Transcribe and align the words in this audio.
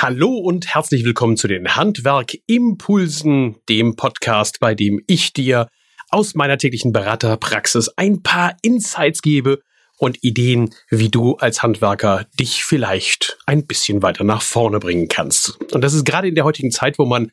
Hallo 0.00 0.36
und 0.36 0.72
herzlich 0.72 1.04
willkommen 1.04 1.36
zu 1.36 1.48
den 1.48 1.74
Handwerk-Impulsen, 1.74 3.56
dem 3.68 3.96
Podcast, 3.96 4.60
bei 4.60 4.76
dem 4.76 5.02
ich 5.08 5.32
dir 5.32 5.66
aus 6.10 6.36
meiner 6.36 6.56
täglichen 6.56 6.92
Beraterpraxis 6.92 7.88
ein 7.96 8.22
paar 8.22 8.56
Insights 8.62 9.22
gebe 9.22 9.60
und 9.96 10.22
Ideen, 10.22 10.72
wie 10.88 11.08
du 11.08 11.34
als 11.38 11.64
Handwerker 11.64 12.26
dich 12.38 12.62
vielleicht 12.62 13.38
ein 13.46 13.66
bisschen 13.66 14.00
weiter 14.00 14.22
nach 14.22 14.40
vorne 14.40 14.78
bringen 14.78 15.08
kannst. 15.08 15.60
Und 15.72 15.82
das 15.82 15.94
ist 15.94 16.04
gerade 16.04 16.28
in 16.28 16.36
der 16.36 16.44
heutigen 16.44 16.70
Zeit, 16.70 17.00
wo 17.00 17.04
man 17.04 17.32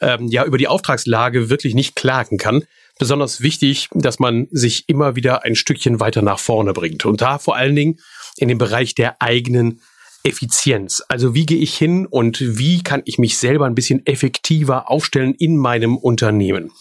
ähm, 0.00 0.28
ja 0.28 0.44
über 0.44 0.56
die 0.56 0.68
Auftragslage 0.68 1.50
wirklich 1.50 1.74
nicht 1.74 1.96
klagen 1.96 2.38
kann, 2.38 2.62
besonders 2.96 3.40
wichtig, 3.40 3.88
dass 3.92 4.20
man 4.20 4.46
sich 4.52 4.88
immer 4.88 5.16
wieder 5.16 5.42
ein 5.42 5.56
Stückchen 5.56 5.98
weiter 5.98 6.22
nach 6.22 6.38
vorne 6.38 6.74
bringt. 6.74 7.06
Und 7.06 7.22
da 7.22 7.40
vor 7.40 7.56
allen 7.56 7.74
Dingen 7.74 7.98
in 8.36 8.46
dem 8.46 8.58
Bereich 8.58 8.94
der 8.94 9.20
eigenen 9.20 9.80
Effizienz. 10.24 11.02
Also 11.08 11.34
wie 11.34 11.46
gehe 11.46 11.58
ich 11.58 11.76
hin 11.76 12.06
und 12.06 12.40
wie 12.40 12.82
kann 12.82 13.02
ich 13.04 13.18
mich 13.18 13.36
selber 13.36 13.66
ein 13.66 13.74
bisschen 13.74 14.04
effektiver 14.06 14.90
aufstellen 14.90 15.34
in 15.34 15.56
meinem 15.56 15.96
Unternehmen? 15.96 16.72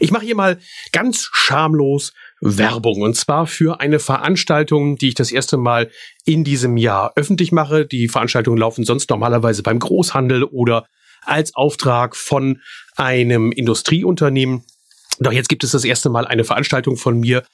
Ich 0.00 0.10
mache 0.10 0.24
hier 0.24 0.34
mal 0.34 0.58
ganz 0.92 1.28
schamlos 1.32 2.12
Werbung 2.40 3.02
und 3.02 3.16
zwar 3.16 3.46
für 3.46 3.80
eine 3.80 3.98
Veranstaltung, 3.98 4.96
die 4.96 5.08
ich 5.08 5.14
das 5.14 5.30
erste 5.30 5.56
Mal 5.56 5.90
in 6.24 6.42
diesem 6.42 6.76
Jahr 6.76 7.12
öffentlich 7.16 7.52
mache. 7.52 7.86
Die 7.86 8.08
Veranstaltungen 8.08 8.58
laufen 8.58 8.84
sonst 8.84 9.10
normalerweise 9.10 9.62
beim 9.62 9.78
Großhandel 9.78 10.44
oder 10.44 10.86
als 11.22 11.54
Auftrag 11.54 12.16
von 12.16 12.60
einem 12.96 13.52
Industrieunternehmen. 13.52 14.64
Doch 15.18 15.32
jetzt 15.32 15.48
gibt 15.48 15.64
es 15.64 15.72
das 15.72 15.84
erste 15.84 16.08
Mal 16.08 16.26
eine 16.26 16.44
Veranstaltung 16.44 16.96
von 16.96 17.20
mir, 17.20 17.44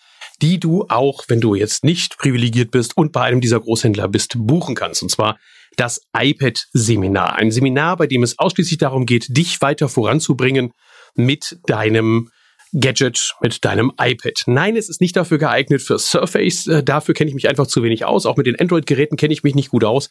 die 0.43 0.61
du 0.61 0.85
auch, 0.89 1.25
wenn 1.29 1.41
du 1.41 1.55
jetzt 1.55 1.85
nicht 1.85 2.19
privilegiert 2.19 2.71
bist 2.71 2.97
und 2.97 3.13
bei 3.13 3.23
einem 3.23 3.41
dieser 3.41 3.61
Großhändler 3.61 4.09
bist, 4.09 4.35
buchen 4.39 4.75
kannst. 4.75 5.03
Und 5.03 5.11
zwar 5.11 5.39
das 5.77 6.01
iPad-Seminar. 6.17 7.37
Ein 7.37 7.51
Seminar, 7.51 7.97
bei 7.97 8.07
dem 8.07 8.23
es 8.23 8.39
ausschließlich 8.39 8.79
darum 8.79 9.07
geht, 9.07 9.37
dich 9.37 9.61
weiter 9.61 9.89
voranzubringen 9.89 10.73
mit 11.15 11.59
deinem 11.66 12.30
Gadget, 12.73 13.33
mit 13.41 13.65
deinem 13.65 13.93
iPad. 13.99 14.43
Nein, 14.47 14.77
es 14.77 14.88
ist 14.88 15.01
nicht 15.01 15.16
dafür 15.16 15.38
geeignet 15.38 15.83
für 15.83 15.99
Surface. 15.99 16.66
Äh, 16.66 16.82
dafür 16.82 17.15
kenne 17.15 17.29
ich 17.29 17.35
mich 17.35 17.49
einfach 17.49 17.66
zu 17.66 17.82
wenig 17.82 18.05
aus. 18.05 18.27
Auch 18.27 18.37
mit 18.37 18.47
den 18.47 18.59
Android-Geräten 18.59 19.16
kenne 19.16 19.32
ich 19.32 19.43
mich 19.43 19.55
nicht 19.55 19.71
gut 19.71 19.85
aus, 19.85 20.10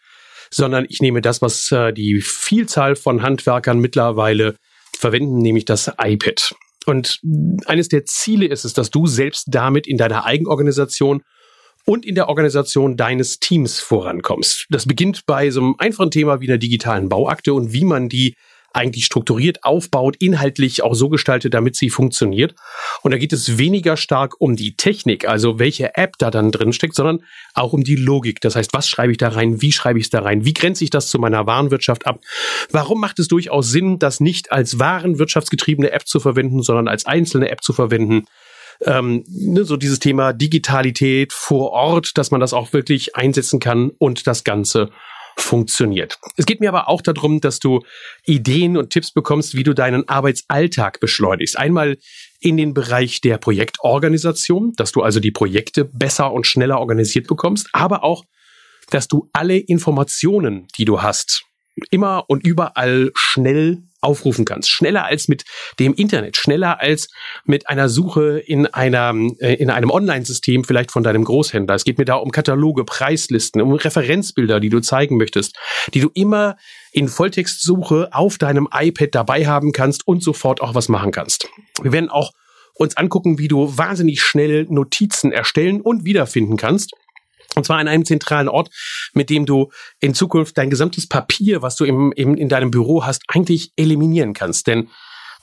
sondern 0.52 0.86
ich 0.90 1.02
nehme 1.02 1.22
das, 1.22 1.42
was 1.42 1.72
äh, 1.72 1.94
die 1.94 2.22
Vielzahl 2.22 2.96
von 2.96 3.22
Handwerkern 3.22 3.80
mittlerweile 3.80 4.56
verwenden, 4.98 5.38
nämlich 5.38 5.66
das 5.66 5.92
iPad. 6.02 6.56
Und 6.86 7.20
eines 7.66 7.90
der 7.90 8.06
Ziele 8.06 8.46
ist 8.48 8.66
es, 8.66 8.74
dass 8.74 8.90
du 8.90 9.08
selbst 9.08 9.48
damit 9.50 9.88
in 9.88 9.98
deiner 9.98 10.26
Eigenorganisation 10.26 11.24
und 11.86 12.06
in 12.06 12.16
der 12.16 12.30
Organisation 12.30 12.98
deines 12.98 13.40
Teams 13.40 13.80
vorankommst. 13.80 14.66
Das 14.70 14.86
beginnt 14.86 15.26
bei 15.26 15.52
so 15.52 15.62
einem 15.62 15.76
einfachen 15.78 16.12
Thema 16.12 16.42
wie 16.42 16.48
einer 16.48 16.58
digitalen 16.58 17.10
Bauakte 17.10 17.54
und 17.54 17.74
wie 17.74 17.86
man 17.86 18.10
die 18.10 18.36
eigentlich 18.76 19.06
strukturiert 19.06 19.64
aufbaut, 19.64 20.16
inhaltlich 20.20 20.84
auch 20.84 20.94
so 20.94 21.10
gestaltet, 21.10 21.54
damit 21.54 21.76
sie 21.76 21.90
funktioniert. 21.90 22.56
Und 23.02 23.12
da 23.12 23.18
geht 23.18 23.34
es 23.34 23.58
weniger 23.58 23.98
stark 23.98 24.36
um 24.40 24.56
die 24.56 24.76
Technik, 24.76 25.28
also 25.28 25.60
welche 25.60 25.96
App 25.96 26.18
da 26.18 26.32
dann 26.32 26.52
drin 26.52 26.74
steckt, 26.74 26.96
sondern 26.96 27.24
auch 27.54 27.74
um 27.74 27.84
die 27.84 27.96
Logik. 27.96 28.42
Das 28.42 28.56
heißt, 28.56 28.74
was 28.74 28.90
schreibe 28.90 29.12
ich 29.12 29.18
da 29.18 29.30
rein? 29.30 29.62
Wie 29.62 29.72
schreibe 29.72 30.00
ich 30.00 30.06
es 30.06 30.10
da 30.10 30.22
rein? 30.22 30.46
Wie 30.46 30.54
grenze 30.54 30.84
ich 30.84 30.90
das 30.90 31.10
zu 31.10 31.20
meiner 31.20 31.46
Warenwirtschaft 31.46 32.06
ab? 32.06 32.20
Warum 32.72 33.00
macht 33.00 33.20
es 33.20 33.28
durchaus 33.28 33.70
Sinn, 33.70 34.00
das 34.00 34.20
nicht 34.20 34.52
als 34.52 34.80
warenwirtschaftsgetriebene 34.80 35.92
App 35.92 36.08
zu 36.08 36.20
verwenden, 36.20 36.62
sondern 36.62 36.88
als 36.88 37.06
einzelne 37.06 37.50
App 37.50 37.64
zu 37.64 37.74
verwenden? 37.74 38.26
ähm, 38.82 39.24
ne, 39.28 39.64
so 39.64 39.78
dieses 39.78 40.00
Thema 40.00 40.34
Digitalität 40.34 41.34
vor 41.34 41.72
Ort, 41.72 42.18
dass 42.18 42.32
man 42.32 42.42
das 42.42 42.54
auch 42.54 42.74
wirklich 42.74 43.16
einsetzen 43.16 43.60
kann 43.60 43.92
und 43.98 44.28
das 44.28 44.44
Ganze 44.44 44.90
funktioniert. 45.38 46.18
Es 46.38 46.46
geht 46.46 46.60
mir 46.60 46.70
aber 46.70 46.88
auch 46.88 47.02
darum, 47.02 47.42
dass 47.42 47.60
du 47.60 47.82
Ideen 48.26 48.78
und 48.78 48.90
Tipps 48.90 49.12
bekommst, 49.12 49.56
wie 49.56 49.64
du 49.64 49.74
deinen 49.74 50.08
Arbeitsalltag 50.08 51.00
beschleunigst. 51.00 51.58
Einmal 51.58 51.98
in 52.40 52.58
den 52.58 52.74
Bereich 52.74 53.22
der 53.22 53.38
Projektorganisation, 53.38 54.74
dass 54.78 54.92
du 54.92 55.02
also 55.02 55.20
die 55.20 55.32
Projekte 55.32 55.86
besser 55.86 56.32
und 56.32 56.48
schneller 56.48 56.80
organisiert 56.80 57.28
bekommst, 57.28 57.68
aber 57.74 58.04
auch, 58.04 58.24
dass 58.90 59.08
du 59.08 59.30
alle 59.34 59.58
Informationen, 59.58 60.68
die 60.78 60.86
du 60.86 61.02
hast, 61.02 61.44
immer 61.90 62.26
und 62.30 62.46
überall 62.46 63.12
schnell 63.16 63.84
aufrufen 64.06 64.46
kannst. 64.46 64.70
Schneller 64.70 65.06
als 65.06 65.28
mit 65.28 65.44
dem 65.80 65.94
Internet, 65.94 66.38
schneller 66.38 66.80
als 66.80 67.10
mit 67.44 67.68
einer 67.68 67.90
Suche 67.90 68.40
in 68.40 68.68
einer, 68.68 69.14
äh, 69.40 69.56
in 69.56 69.70
einem 69.70 69.90
Online-System 69.90 70.64
vielleicht 70.64 70.92
von 70.92 71.04
deinem 71.04 71.24
Großhändler. 71.24 71.76
Es 71.76 71.84
geht 71.84 71.98
mir 71.98 72.06
da 72.06 72.16
um 72.16 72.32
Kataloge, 72.32 72.86
Preislisten, 72.86 73.62
um 73.62 73.74
Referenzbilder, 73.74 74.60
die 74.60 74.70
du 74.70 74.80
zeigen 74.80 75.18
möchtest, 75.18 75.58
die 75.94 76.00
du 76.00 76.10
immer 76.14 76.56
in 76.92 77.08
Volltextsuche 77.10 78.10
auf 78.14 78.38
deinem 78.38 78.70
iPad 78.72 79.14
dabei 79.14 79.46
haben 79.46 79.74
kannst 79.74 80.08
und 80.08 80.24
sofort 80.24 80.62
auch 80.62 80.76
was 80.76 80.88
machen 80.88 81.12
kannst. 81.12 81.50
Wir 81.82 81.92
werden 81.92 82.10
auch 82.10 82.32
uns 82.74 82.98
angucken, 82.98 83.40
wie 83.40 83.48
du 83.48 83.78
wahnsinnig 83.78 84.22
schnell 84.22 84.66
Notizen 84.70 85.32
erstellen 85.32 85.82
und 85.82 86.06
wiederfinden 86.06 86.58
kannst. 86.58 86.94
Und 87.56 87.66
zwar 87.66 87.78
an 87.78 87.88
einem 87.88 88.06
zentralen 88.06 88.50
Ort, 88.50 88.70
mit 89.14 89.30
dem 89.30 89.46
du 89.46 89.72
in 90.00 90.14
Zukunft 90.14 90.58
dein 90.58 90.70
gesamtes 90.70 91.08
Papier, 91.08 91.62
was 91.62 91.76
du 91.76 91.86
im, 91.86 92.12
im, 92.16 92.36
in 92.36 92.50
deinem 92.50 92.72
Büro 92.72 93.06
hast, 93.06 93.24
eigentlich 93.28 93.72
eliminieren 93.76 94.34
kannst. 94.34 94.68
Denn 94.68 94.90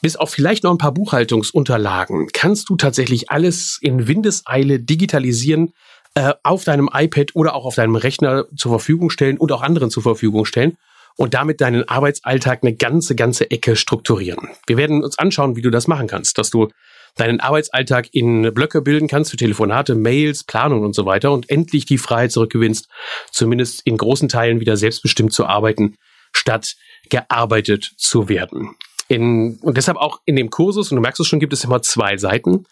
bis 0.02 0.16
auf 0.16 0.30
vielleicht 0.30 0.64
noch 0.64 0.72
ein 0.72 0.78
paar 0.78 0.92
Buchhaltungsunterlagen 0.92 2.28
kannst 2.32 2.68
du 2.68 2.76
tatsächlich 2.76 3.30
alles 3.30 3.78
in 3.80 4.08
Windeseile 4.08 4.80
digitalisieren, 4.80 5.72
äh, 6.14 6.34
auf 6.42 6.64
deinem 6.64 6.90
iPad 6.92 7.30
oder 7.34 7.54
auch 7.54 7.64
auf 7.64 7.76
deinem 7.76 7.96
Rechner 7.96 8.44
zur 8.54 8.72
Verfügung 8.72 9.08
stellen 9.08 9.38
und 9.38 9.50
auch 9.52 9.62
anderen 9.62 9.90
zur 9.90 10.02
Verfügung 10.02 10.44
stellen 10.44 10.76
und 11.16 11.34
damit 11.34 11.60
deinen 11.60 11.88
Arbeitsalltag 11.88 12.60
eine 12.62 12.74
ganze, 12.74 13.14
ganze 13.14 13.50
Ecke 13.50 13.76
strukturieren. 13.76 14.48
Wir 14.66 14.76
werden 14.76 15.02
uns 15.02 15.18
anschauen, 15.18 15.56
wie 15.56 15.62
du 15.62 15.70
das 15.70 15.88
machen 15.88 16.08
kannst, 16.08 16.36
dass 16.36 16.50
du 16.50 16.68
deinen 17.16 17.40
Arbeitsalltag 17.40 18.08
in 18.12 18.54
Blöcke 18.54 18.82
bilden 18.82 19.08
kannst 19.08 19.30
für 19.30 19.36
Telefonate, 19.36 19.94
Mails, 19.94 20.44
Planung 20.44 20.82
und 20.82 20.94
so 20.94 21.04
weiter 21.04 21.32
und 21.32 21.50
endlich 21.50 21.84
die 21.84 21.98
Freiheit 21.98 22.32
zurückgewinnst, 22.32 22.88
zumindest 23.30 23.82
in 23.84 23.96
großen 23.96 24.28
Teilen 24.28 24.60
wieder 24.60 24.76
selbstbestimmt 24.76 25.32
zu 25.32 25.46
arbeiten, 25.46 25.96
statt 26.32 26.74
gearbeitet 27.10 27.92
zu 27.96 28.28
werden. 28.28 28.74
In, 29.08 29.58
und 29.60 29.76
deshalb 29.76 29.98
auch 29.98 30.20
in 30.24 30.36
dem 30.36 30.50
Kursus, 30.50 30.90
und 30.90 30.96
du 30.96 31.02
merkst 31.02 31.20
es 31.20 31.26
schon, 31.26 31.40
gibt 31.40 31.52
es 31.52 31.64
immer 31.64 31.82
zwei 31.82 32.16
Seiten. 32.16 32.64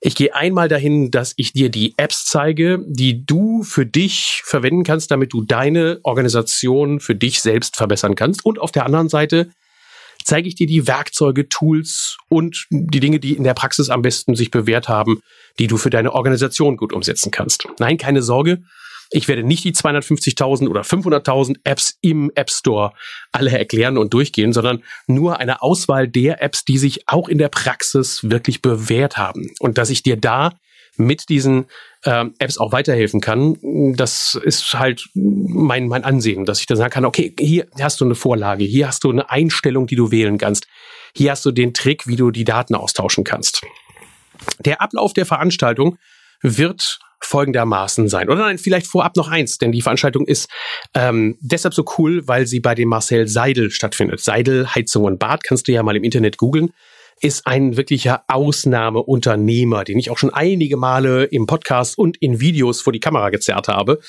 Ich 0.00 0.14
gehe 0.14 0.32
einmal 0.32 0.68
dahin, 0.68 1.10
dass 1.10 1.34
ich 1.36 1.52
dir 1.52 1.70
die 1.70 1.94
Apps 1.96 2.24
zeige, 2.26 2.78
die 2.86 3.26
du 3.26 3.64
für 3.64 3.84
dich 3.84 4.42
verwenden 4.44 4.84
kannst, 4.84 5.10
damit 5.10 5.32
du 5.32 5.42
deine 5.42 5.98
Organisation 6.04 7.00
für 7.00 7.16
dich 7.16 7.40
selbst 7.40 7.74
verbessern 7.74 8.14
kannst. 8.14 8.44
Und 8.44 8.60
auf 8.60 8.70
der 8.70 8.86
anderen 8.86 9.08
Seite 9.08 9.50
zeige 10.28 10.46
ich 10.46 10.54
dir 10.54 10.66
die 10.66 10.86
Werkzeuge, 10.86 11.48
Tools 11.48 12.18
und 12.28 12.66
die 12.70 13.00
Dinge, 13.00 13.18
die 13.18 13.32
in 13.32 13.44
der 13.44 13.54
Praxis 13.54 13.88
am 13.88 14.02
besten 14.02 14.36
sich 14.36 14.50
bewährt 14.50 14.88
haben, 14.88 15.20
die 15.58 15.66
du 15.66 15.78
für 15.78 15.90
deine 15.90 16.12
Organisation 16.12 16.76
gut 16.76 16.92
umsetzen 16.92 17.30
kannst. 17.30 17.66
Nein, 17.78 17.96
keine 17.96 18.22
Sorge. 18.22 18.62
Ich 19.10 19.26
werde 19.26 19.42
nicht 19.42 19.64
die 19.64 19.72
250.000 19.72 20.68
oder 20.68 20.82
500.000 20.82 21.56
Apps 21.64 21.96
im 22.02 22.30
App 22.34 22.50
Store 22.50 22.92
alle 23.32 23.58
erklären 23.58 23.96
und 23.96 24.12
durchgehen, 24.12 24.52
sondern 24.52 24.82
nur 25.06 25.40
eine 25.40 25.62
Auswahl 25.62 26.06
der 26.06 26.42
Apps, 26.42 26.66
die 26.66 26.76
sich 26.76 27.08
auch 27.08 27.28
in 27.28 27.38
der 27.38 27.48
Praxis 27.48 28.28
wirklich 28.28 28.60
bewährt 28.60 29.16
haben. 29.16 29.50
Und 29.60 29.78
dass 29.78 29.88
ich 29.88 30.02
dir 30.02 30.18
da 30.18 30.52
mit 30.98 31.28
diesen 31.28 31.66
ähm, 32.04 32.34
Apps 32.38 32.58
auch 32.58 32.72
weiterhelfen 32.72 33.20
kann. 33.20 33.56
Das 33.96 34.38
ist 34.42 34.74
halt 34.74 35.08
mein, 35.14 35.88
mein 35.88 36.04
Ansehen, 36.04 36.44
dass 36.44 36.60
ich 36.60 36.66
dann 36.66 36.76
sagen 36.76 36.90
kann, 36.90 37.04
okay, 37.04 37.34
hier 37.38 37.66
hast 37.80 38.00
du 38.00 38.04
eine 38.04 38.14
Vorlage, 38.14 38.64
hier 38.64 38.88
hast 38.88 39.04
du 39.04 39.10
eine 39.10 39.30
Einstellung, 39.30 39.86
die 39.86 39.96
du 39.96 40.10
wählen 40.10 40.38
kannst. 40.38 40.66
Hier 41.14 41.30
hast 41.30 41.44
du 41.44 41.50
den 41.50 41.74
Trick, 41.74 42.06
wie 42.06 42.16
du 42.16 42.30
die 42.30 42.44
Daten 42.44 42.74
austauschen 42.74 43.24
kannst. 43.24 43.62
Der 44.60 44.80
Ablauf 44.80 45.14
der 45.14 45.26
Veranstaltung 45.26 45.98
wird 46.42 46.98
folgendermaßen 47.20 48.08
sein. 48.08 48.28
Oder 48.28 48.42
nein, 48.42 48.58
vielleicht 48.58 48.86
vorab 48.86 49.16
noch 49.16 49.28
eins, 49.28 49.58
denn 49.58 49.72
die 49.72 49.82
Veranstaltung 49.82 50.26
ist 50.26 50.48
ähm, 50.94 51.36
deshalb 51.40 51.74
so 51.74 51.84
cool, 51.98 52.26
weil 52.28 52.46
sie 52.46 52.60
bei 52.60 52.74
dem 52.74 52.88
Marcel 52.88 53.26
Seidel 53.26 53.70
stattfindet. 53.70 54.20
Seidel, 54.20 54.72
Heizung 54.74 55.04
und 55.04 55.18
Bad, 55.18 55.42
kannst 55.42 55.66
du 55.66 55.72
ja 55.72 55.82
mal 55.82 55.96
im 55.96 56.04
Internet 56.04 56.36
googeln 56.36 56.72
ist 57.20 57.46
ein 57.46 57.76
wirklicher 57.76 58.22
Ausnahmeunternehmer, 58.28 59.84
den 59.84 59.98
ich 59.98 60.10
auch 60.10 60.18
schon 60.18 60.32
einige 60.32 60.76
Male 60.76 61.24
im 61.24 61.46
Podcast 61.46 61.98
und 61.98 62.16
in 62.18 62.40
Videos 62.40 62.80
vor 62.80 62.92
die 62.92 63.00
Kamera 63.00 63.30
gezerrt 63.30 63.68
habe, 63.68 64.00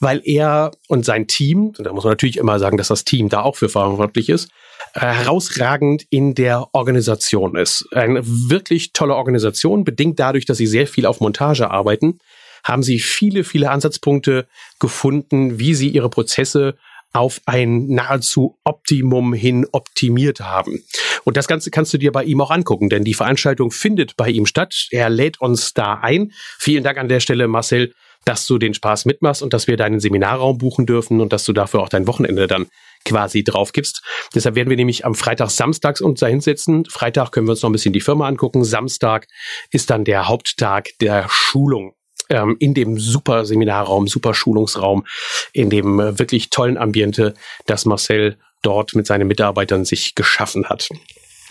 weil 0.00 0.20
er 0.24 0.72
und 0.88 1.04
sein 1.04 1.26
Team, 1.26 1.72
da 1.78 1.92
muss 1.92 2.04
man 2.04 2.12
natürlich 2.12 2.36
immer 2.36 2.58
sagen, 2.58 2.76
dass 2.76 2.88
das 2.88 3.04
Team 3.04 3.28
da 3.28 3.42
auch 3.42 3.56
für 3.56 3.68
verantwortlich 3.68 4.28
ist, 4.28 4.50
äh, 4.94 5.00
herausragend 5.00 6.06
in 6.10 6.34
der 6.34 6.68
Organisation 6.72 7.56
ist. 7.56 7.88
Eine 7.92 8.22
wirklich 8.24 8.92
tolle 8.92 9.14
Organisation, 9.14 9.84
bedingt 9.84 10.18
dadurch, 10.18 10.44
dass 10.44 10.58
sie 10.58 10.66
sehr 10.66 10.86
viel 10.86 11.06
auf 11.06 11.20
Montage 11.20 11.70
arbeiten, 11.70 12.18
haben 12.64 12.82
sie 12.82 13.00
viele, 13.00 13.44
viele 13.44 13.70
Ansatzpunkte 13.70 14.46
gefunden, 14.78 15.58
wie 15.58 15.74
sie 15.74 15.88
ihre 15.88 16.10
Prozesse 16.10 16.76
auf 17.12 17.40
ein 17.46 17.86
nahezu 17.86 18.58
Optimum 18.64 19.34
hin 19.34 19.66
optimiert 19.72 20.40
haben. 20.40 20.82
Und 21.24 21.36
das 21.36 21.46
Ganze 21.46 21.70
kannst 21.70 21.92
du 21.92 21.98
dir 21.98 22.12
bei 22.12 22.24
ihm 22.24 22.40
auch 22.40 22.50
angucken, 22.50 22.88
denn 22.88 23.04
die 23.04 23.14
Veranstaltung 23.14 23.70
findet 23.70 24.16
bei 24.16 24.28
ihm 24.28 24.46
statt. 24.46 24.88
Er 24.90 25.10
lädt 25.10 25.40
uns 25.40 25.74
da 25.74 25.94
ein. 25.94 26.32
Vielen 26.58 26.84
Dank 26.84 26.98
an 26.98 27.08
der 27.08 27.20
Stelle, 27.20 27.48
Marcel, 27.48 27.92
dass 28.24 28.46
du 28.46 28.58
den 28.58 28.74
Spaß 28.74 29.04
mitmachst 29.04 29.42
und 29.42 29.52
dass 29.52 29.66
wir 29.66 29.76
deinen 29.76 30.00
Seminarraum 30.00 30.58
buchen 30.58 30.86
dürfen 30.86 31.20
und 31.20 31.32
dass 31.32 31.44
du 31.44 31.52
dafür 31.52 31.80
auch 31.80 31.88
dein 31.88 32.06
Wochenende 32.06 32.46
dann 32.46 32.66
quasi 33.04 33.42
drauf 33.42 33.72
gibst. 33.72 34.02
Deshalb 34.34 34.54
werden 34.54 34.70
wir 34.70 34.76
nämlich 34.76 35.04
am 35.04 35.14
Freitag, 35.14 35.50
Samstags 35.50 36.00
uns 36.00 36.20
da 36.20 36.26
hinsetzen. 36.26 36.84
Freitag 36.86 37.32
können 37.32 37.46
wir 37.46 37.52
uns 37.52 37.62
noch 37.62 37.70
ein 37.70 37.72
bisschen 37.72 37.92
die 37.92 38.00
Firma 38.00 38.28
angucken. 38.28 38.64
Samstag 38.64 39.26
ist 39.70 39.90
dann 39.90 40.04
der 40.04 40.28
Haupttag 40.28 40.90
der 41.00 41.26
Schulung 41.28 41.94
ähm, 42.28 42.56
in 42.58 42.74
dem 42.74 42.98
super 42.98 43.44
Seminarraum, 43.44 44.08
super 44.08 44.34
Schulungsraum, 44.34 45.04
in 45.52 45.70
dem 45.70 46.00
äh, 46.00 46.18
wirklich 46.18 46.50
tollen 46.50 46.76
Ambiente, 46.76 47.34
das 47.66 47.84
Marcel 47.84 48.38
dort 48.62 48.94
mit 48.94 49.06
seinen 49.06 49.26
Mitarbeitern 49.26 49.84
sich 49.84 50.14
geschaffen 50.14 50.68
hat. 50.68 50.88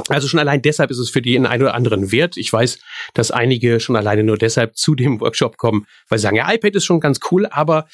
Also 0.07 0.27
schon 0.27 0.39
allein 0.39 0.61
deshalb 0.61 0.89
ist 0.89 0.97
es 0.97 1.09
für 1.09 1.21
die 1.21 1.37
einen 1.37 1.61
oder 1.61 1.75
anderen 1.75 2.11
wert. 2.11 2.37
Ich 2.37 2.51
weiß, 2.51 2.79
dass 3.13 3.31
einige 3.31 3.79
schon 3.79 3.95
alleine 3.95 4.23
nur 4.23 4.37
deshalb 4.37 4.75
zu 4.75 4.95
dem 4.95 5.19
Workshop 5.19 5.57
kommen, 5.57 5.85
weil 6.09 6.17
sie 6.17 6.23
sagen, 6.23 6.37
ja, 6.37 6.51
iPad 6.51 6.75
ist 6.75 6.85
schon 6.85 6.99
ganz 6.99 7.19
cool, 7.29 7.45
aber 7.45 7.87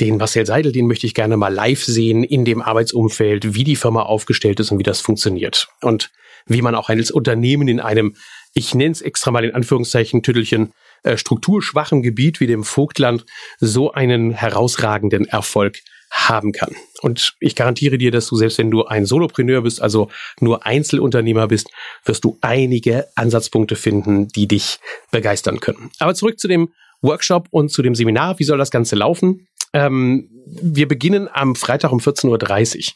den 0.00 0.16
Marcel 0.16 0.46
Seidel, 0.46 0.72
den 0.72 0.86
möchte 0.86 1.06
ich 1.06 1.14
gerne 1.14 1.36
mal 1.36 1.52
live 1.52 1.82
sehen 1.84 2.24
in 2.24 2.44
dem 2.44 2.60
Arbeitsumfeld, 2.60 3.54
wie 3.54 3.64
die 3.64 3.76
Firma 3.76 4.02
aufgestellt 4.02 4.60
ist 4.60 4.72
und 4.72 4.78
wie 4.78 4.84
das 4.84 5.00
funktioniert. 5.00 5.68
Und 5.80 6.10
wie 6.46 6.62
man 6.62 6.74
auch 6.74 6.88
als 6.88 7.10
Unternehmen 7.10 7.68
in 7.68 7.80
einem, 7.80 8.16
ich 8.52 8.74
nenne 8.74 8.92
es 8.92 9.00
extra 9.00 9.30
mal 9.30 9.44
in 9.44 9.54
Anführungszeichen, 9.54 10.22
Tüttelchen, 10.22 10.72
äh, 11.04 11.16
strukturschwachem 11.16 12.02
Gebiet 12.02 12.40
wie 12.40 12.46
dem 12.46 12.64
Vogtland 12.64 13.24
so 13.60 13.92
einen 13.92 14.32
herausragenden 14.32 15.26
Erfolg 15.26 15.78
haben 16.10 16.52
kann. 16.52 16.74
Und 17.02 17.34
ich 17.40 17.56
garantiere 17.56 17.98
dir, 17.98 18.10
dass 18.10 18.28
du 18.28 18.36
selbst 18.36 18.58
wenn 18.58 18.70
du 18.70 18.84
ein 18.84 19.04
Solopreneur 19.04 19.62
bist, 19.62 19.82
also 19.82 20.10
nur 20.40 20.64
Einzelunternehmer 20.64 21.48
bist, 21.48 21.68
wirst 22.04 22.24
du 22.24 22.38
einige 22.40 23.08
Ansatzpunkte 23.16 23.76
finden, 23.76 24.28
die 24.28 24.46
dich 24.46 24.78
begeistern 25.10 25.60
können. 25.60 25.90
Aber 25.98 26.14
zurück 26.14 26.38
zu 26.38 26.48
dem 26.48 26.68
Workshop 27.02 27.48
und 27.50 27.70
zu 27.70 27.82
dem 27.82 27.94
Seminar. 27.94 28.38
Wie 28.38 28.44
soll 28.44 28.58
das 28.58 28.70
Ganze 28.70 28.96
laufen? 28.96 29.46
Ähm, 29.72 30.30
wir 30.46 30.88
beginnen 30.88 31.28
am 31.32 31.56
Freitag 31.56 31.92
um 31.92 31.98
14.30 31.98 32.76
Uhr. 32.76 32.94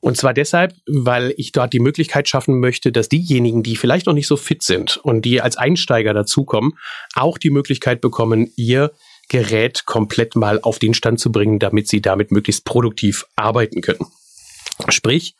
Und 0.00 0.16
zwar 0.16 0.32
deshalb, 0.32 0.74
weil 0.86 1.34
ich 1.36 1.52
dort 1.52 1.72
die 1.72 1.80
Möglichkeit 1.80 2.28
schaffen 2.28 2.60
möchte, 2.60 2.92
dass 2.92 3.08
diejenigen, 3.08 3.62
die 3.62 3.76
vielleicht 3.76 4.06
noch 4.06 4.14
nicht 4.14 4.28
so 4.28 4.36
fit 4.36 4.62
sind 4.62 4.96
und 4.98 5.24
die 5.24 5.40
als 5.40 5.56
Einsteiger 5.56 6.14
dazukommen, 6.14 6.74
auch 7.14 7.38
die 7.38 7.50
Möglichkeit 7.50 8.00
bekommen, 8.00 8.52
ihr 8.56 8.92
Gerät 9.28 9.84
komplett 9.84 10.36
mal 10.36 10.60
auf 10.62 10.78
den 10.78 10.94
Stand 10.94 11.20
zu 11.20 11.30
bringen, 11.30 11.58
damit 11.58 11.88
sie 11.88 12.00
damit 12.00 12.30
möglichst 12.30 12.64
produktiv 12.64 13.26
arbeiten 13.36 13.82
können. 13.82 14.06
Sprich, 14.88 15.34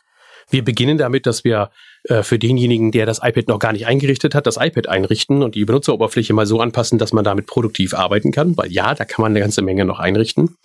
wir 0.50 0.64
beginnen 0.64 0.98
damit, 0.98 1.26
dass 1.26 1.44
wir 1.44 1.70
äh, 2.04 2.22
für 2.22 2.38
denjenigen, 2.38 2.90
der 2.90 3.06
das 3.06 3.20
iPad 3.22 3.48
noch 3.48 3.58
gar 3.58 3.72
nicht 3.72 3.86
eingerichtet 3.86 4.34
hat, 4.34 4.46
das 4.46 4.56
iPad 4.56 4.88
einrichten 4.88 5.42
und 5.42 5.54
die 5.54 5.64
Benutzeroberfläche 5.64 6.34
mal 6.34 6.46
so 6.46 6.60
anpassen, 6.60 6.98
dass 6.98 7.12
man 7.12 7.24
damit 7.24 7.46
produktiv 7.46 7.94
arbeiten 7.94 8.32
kann, 8.32 8.56
weil 8.56 8.72
ja, 8.72 8.94
da 8.94 9.04
kann 9.04 9.22
man 9.22 9.32
eine 9.32 9.40
ganze 9.40 9.62
Menge 9.62 9.84
noch 9.84 10.00
einrichten. 10.00 10.56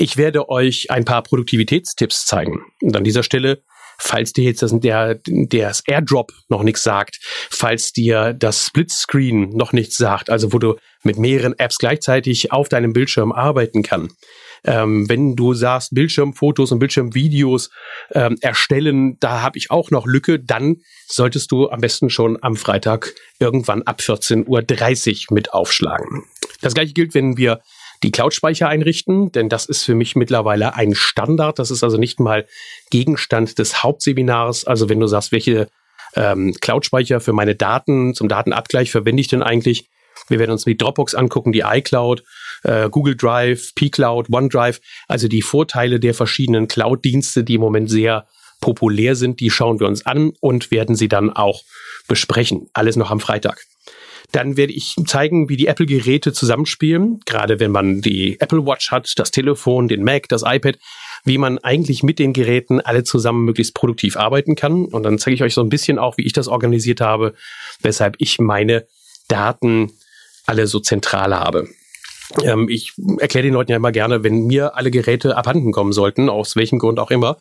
Ich 0.00 0.16
werde 0.16 0.48
euch 0.48 0.90
ein 0.90 1.04
paar 1.04 1.22
Produktivitätstipps 1.22 2.24
zeigen. 2.24 2.64
Und 2.80 2.96
an 2.96 3.04
dieser 3.04 3.22
Stelle, 3.22 3.62
falls 3.98 4.32
dir 4.32 4.44
jetzt 4.44 4.62
das, 4.62 4.72
der, 4.80 5.20
das 5.26 5.82
AirDrop 5.86 6.32
noch 6.48 6.62
nichts 6.62 6.82
sagt, 6.82 7.18
falls 7.50 7.92
dir 7.92 8.32
das 8.32 8.64
Splitscreen 8.64 9.50
noch 9.50 9.74
nichts 9.74 9.98
sagt, 9.98 10.30
also 10.30 10.54
wo 10.54 10.58
du 10.58 10.76
mit 11.02 11.18
mehreren 11.18 11.52
Apps 11.58 11.76
gleichzeitig 11.76 12.50
auf 12.50 12.70
deinem 12.70 12.94
Bildschirm 12.94 13.30
arbeiten 13.30 13.82
kann. 13.82 14.08
Ähm, 14.64 15.06
wenn 15.10 15.36
du 15.36 15.52
sagst, 15.52 15.94
Bildschirmfotos 15.94 16.72
und 16.72 16.78
Bildschirmvideos 16.78 17.68
ähm, 18.12 18.38
erstellen, 18.40 19.18
da 19.20 19.42
habe 19.42 19.58
ich 19.58 19.70
auch 19.70 19.90
noch 19.90 20.06
Lücke, 20.06 20.40
dann 20.40 20.76
solltest 21.08 21.52
du 21.52 21.68
am 21.68 21.82
besten 21.82 22.08
schon 22.08 22.42
am 22.42 22.56
Freitag 22.56 23.12
irgendwann 23.38 23.82
ab 23.82 24.00
14.30 24.00 25.26
Uhr 25.28 25.34
mit 25.34 25.52
aufschlagen. 25.52 26.24
Das 26.62 26.72
gleiche 26.72 26.94
gilt, 26.94 27.12
wenn 27.12 27.36
wir 27.36 27.60
die 28.02 28.10
Cloud-Speicher 28.10 28.68
einrichten, 28.68 29.30
denn 29.32 29.48
das 29.48 29.66
ist 29.66 29.84
für 29.84 29.94
mich 29.94 30.16
mittlerweile 30.16 30.74
ein 30.74 30.94
Standard. 30.94 31.58
Das 31.58 31.70
ist 31.70 31.84
also 31.84 31.98
nicht 31.98 32.18
mal 32.18 32.46
Gegenstand 32.90 33.58
des 33.58 33.82
Hauptseminars. 33.82 34.64
Also 34.64 34.88
wenn 34.88 35.00
du 35.00 35.06
sagst, 35.06 35.32
welche 35.32 35.68
ähm, 36.16 36.54
Cloud-Speicher 36.60 37.20
für 37.20 37.32
meine 37.32 37.54
Daten 37.54 38.14
zum 38.14 38.28
Datenabgleich 38.28 38.90
verwende 38.90 39.20
ich 39.20 39.28
denn 39.28 39.42
eigentlich? 39.42 39.88
Wir 40.28 40.38
werden 40.38 40.52
uns 40.52 40.64
die 40.64 40.76
Dropbox 40.76 41.14
angucken, 41.14 41.52
die 41.52 41.60
iCloud, 41.60 42.22
äh, 42.62 42.88
Google 42.88 43.16
Drive, 43.16 43.74
pCloud, 43.74 44.28
OneDrive, 44.30 44.80
also 45.08 45.28
die 45.28 45.42
Vorteile 45.42 46.00
der 46.00 46.14
verschiedenen 46.14 46.68
Cloud-Dienste, 46.68 47.44
die 47.44 47.54
im 47.54 47.60
Moment 47.60 47.90
sehr 47.90 48.26
populär 48.60 49.16
sind, 49.16 49.40
die 49.40 49.50
schauen 49.50 49.80
wir 49.80 49.86
uns 49.86 50.04
an 50.04 50.32
und 50.40 50.70
werden 50.70 50.94
sie 50.94 51.08
dann 51.08 51.30
auch 51.30 51.62
besprechen. 52.08 52.68
Alles 52.74 52.96
noch 52.96 53.10
am 53.10 53.20
Freitag. 53.20 53.62
Dann 54.32 54.56
werde 54.56 54.72
ich 54.72 54.94
zeigen, 55.06 55.48
wie 55.48 55.56
die 55.56 55.66
Apple-Geräte 55.66 56.32
zusammenspielen, 56.32 57.20
gerade 57.26 57.58
wenn 57.60 57.70
man 57.70 58.00
die 58.00 58.38
Apple 58.40 58.64
Watch 58.64 58.90
hat, 58.90 59.12
das 59.16 59.30
Telefon, 59.30 59.88
den 59.88 60.04
Mac, 60.04 60.28
das 60.28 60.42
iPad, 60.46 60.78
wie 61.24 61.38
man 61.38 61.58
eigentlich 61.58 62.02
mit 62.02 62.18
den 62.18 62.32
Geräten 62.32 62.80
alle 62.80 63.04
zusammen 63.04 63.44
möglichst 63.44 63.74
produktiv 63.74 64.16
arbeiten 64.16 64.54
kann. 64.54 64.84
Und 64.84 65.02
dann 65.02 65.18
zeige 65.18 65.34
ich 65.34 65.42
euch 65.42 65.54
so 65.54 65.62
ein 65.62 65.68
bisschen 65.68 65.98
auch, 65.98 66.16
wie 66.16 66.26
ich 66.26 66.32
das 66.32 66.48
organisiert 66.48 67.00
habe, 67.00 67.34
weshalb 67.82 68.16
ich 68.18 68.38
meine 68.38 68.86
Daten 69.28 69.92
alle 70.46 70.66
so 70.66 70.80
zentral 70.80 71.34
habe. 71.34 71.68
Ähm, 72.42 72.68
ich 72.68 72.92
erkläre 73.18 73.44
den 73.44 73.54
Leuten 73.54 73.72
ja 73.72 73.76
immer 73.76 73.92
gerne, 73.92 74.22
wenn 74.22 74.46
mir 74.46 74.76
alle 74.76 74.90
Geräte 74.90 75.36
abhanden 75.36 75.72
kommen 75.72 75.92
sollten, 75.92 76.28
aus 76.28 76.56
welchem 76.56 76.78
Grund 76.78 76.98
auch 76.98 77.10
immer, 77.10 77.38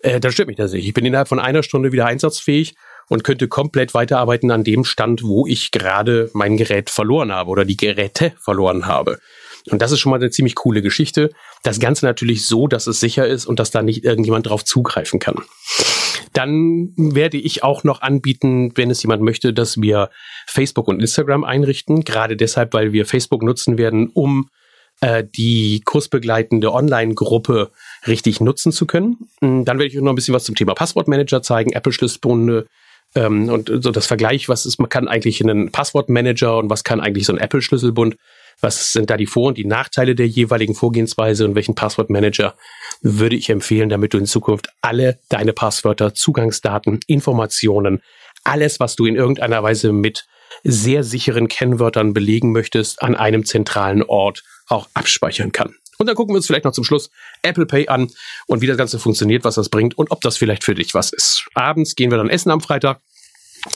äh, 0.00 0.20
dann 0.20 0.32
stört 0.32 0.48
mich 0.48 0.56
das 0.56 0.72
nicht. 0.72 0.86
Ich 0.86 0.94
bin 0.94 1.04
innerhalb 1.04 1.28
von 1.28 1.40
einer 1.40 1.62
Stunde 1.62 1.92
wieder 1.92 2.06
einsatzfähig 2.06 2.74
und 3.08 3.24
könnte 3.24 3.48
komplett 3.48 3.94
weiterarbeiten 3.94 4.50
an 4.50 4.64
dem 4.64 4.84
Stand, 4.84 5.22
wo 5.22 5.46
ich 5.46 5.70
gerade 5.70 6.30
mein 6.34 6.56
Gerät 6.56 6.90
verloren 6.90 7.32
habe 7.32 7.50
oder 7.50 7.64
die 7.64 7.76
Geräte 7.76 8.32
verloren 8.38 8.86
habe. 8.86 9.18
Und 9.70 9.82
das 9.82 9.92
ist 9.92 10.00
schon 10.00 10.10
mal 10.10 10.16
eine 10.16 10.30
ziemlich 10.30 10.54
coole 10.54 10.82
Geschichte. 10.82 11.30
Das 11.62 11.80
Ganze 11.80 12.06
natürlich 12.06 12.46
so, 12.46 12.68
dass 12.68 12.86
es 12.86 13.00
sicher 13.00 13.26
ist 13.26 13.46
und 13.46 13.58
dass 13.58 13.70
da 13.70 13.82
nicht 13.82 14.04
irgendjemand 14.04 14.46
drauf 14.46 14.64
zugreifen 14.64 15.18
kann. 15.20 15.36
Dann 16.32 16.92
werde 16.96 17.36
ich 17.36 17.64
auch 17.64 17.84
noch 17.84 18.00
anbieten, 18.00 18.72
wenn 18.76 18.90
es 18.90 19.02
jemand 19.02 19.22
möchte, 19.22 19.52
dass 19.52 19.80
wir 19.80 20.10
Facebook 20.46 20.88
und 20.88 21.00
Instagram 21.00 21.44
einrichten. 21.44 22.04
Gerade 22.04 22.36
deshalb, 22.36 22.72
weil 22.74 22.92
wir 22.92 23.06
Facebook 23.06 23.42
nutzen 23.42 23.78
werden, 23.78 24.08
um 24.12 24.48
äh, 25.00 25.24
die 25.24 25.82
kursbegleitende 25.84 26.72
Online-Gruppe 26.72 27.70
richtig 28.06 28.40
nutzen 28.40 28.72
zu 28.72 28.86
können. 28.86 29.28
Dann 29.40 29.66
werde 29.66 29.86
ich 29.86 29.96
euch 29.96 30.02
noch 30.02 30.12
ein 30.12 30.16
bisschen 30.16 30.34
was 30.34 30.44
zum 30.44 30.54
Thema 30.54 30.74
Passwortmanager 30.74 31.42
zeigen, 31.42 31.72
Apple-Schlüsselbunde, 31.72 32.66
ähm, 33.14 33.48
und 33.48 33.70
so 33.82 33.90
das 33.90 34.06
Vergleich, 34.06 34.48
was 34.48 34.66
ist, 34.66 34.78
man 34.78 34.88
kann 34.88 35.08
eigentlich 35.08 35.42
einen 35.42 35.70
Passwortmanager 35.70 36.58
und 36.58 36.70
was 36.70 36.84
kann 36.84 37.00
eigentlich 37.00 37.26
so 37.26 37.32
ein 37.32 37.38
Apple-Schlüsselbund, 37.38 38.16
was 38.60 38.92
sind 38.92 39.08
da 39.10 39.16
die 39.16 39.26
Vor- 39.26 39.48
und 39.48 39.58
die 39.58 39.64
Nachteile 39.64 40.14
der 40.14 40.26
jeweiligen 40.26 40.74
Vorgehensweise 40.74 41.44
und 41.44 41.54
welchen 41.54 41.74
Passwortmanager 41.74 42.56
würde 43.00 43.36
ich 43.36 43.50
empfehlen, 43.50 43.88
damit 43.88 44.14
du 44.14 44.18
in 44.18 44.26
Zukunft 44.26 44.68
alle 44.80 45.20
deine 45.28 45.52
Passwörter, 45.52 46.14
Zugangsdaten, 46.14 47.00
Informationen, 47.06 48.02
alles, 48.44 48.80
was 48.80 48.96
du 48.96 49.06
in 49.06 49.16
irgendeiner 49.16 49.62
Weise 49.62 49.92
mit 49.92 50.26
sehr 50.64 51.04
sicheren 51.04 51.48
Kennwörtern 51.48 52.12
belegen 52.14 52.52
möchtest, 52.52 53.02
an 53.02 53.14
einem 53.14 53.44
zentralen 53.44 54.02
Ort 54.02 54.42
auch 54.66 54.88
abspeichern 54.94 55.52
kann. 55.52 55.74
Und 55.98 56.06
dann 56.06 56.14
gucken 56.14 56.32
wir 56.32 56.36
uns 56.36 56.46
vielleicht 56.46 56.64
noch 56.64 56.72
zum 56.72 56.84
Schluss 56.84 57.10
Apple 57.42 57.66
Pay 57.66 57.88
an 57.88 58.10
und 58.46 58.60
wie 58.62 58.66
das 58.66 58.76
Ganze 58.76 58.98
funktioniert, 58.98 59.44
was 59.44 59.56
das 59.56 59.68
bringt 59.68 59.98
und 59.98 60.10
ob 60.10 60.20
das 60.20 60.36
vielleicht 60.36 60.64
für 60.64 60.74
dich 60.74 60.94
was 60.94 61.12
ist. 61.12 61.46
Abends 61.54 61.96
gehen 61.96 62.10
wir 62.10 62.18
dann 62.18 62.30
essen 62.30 62.50
am 62.50 62.60
Freitag. 62.60 63.00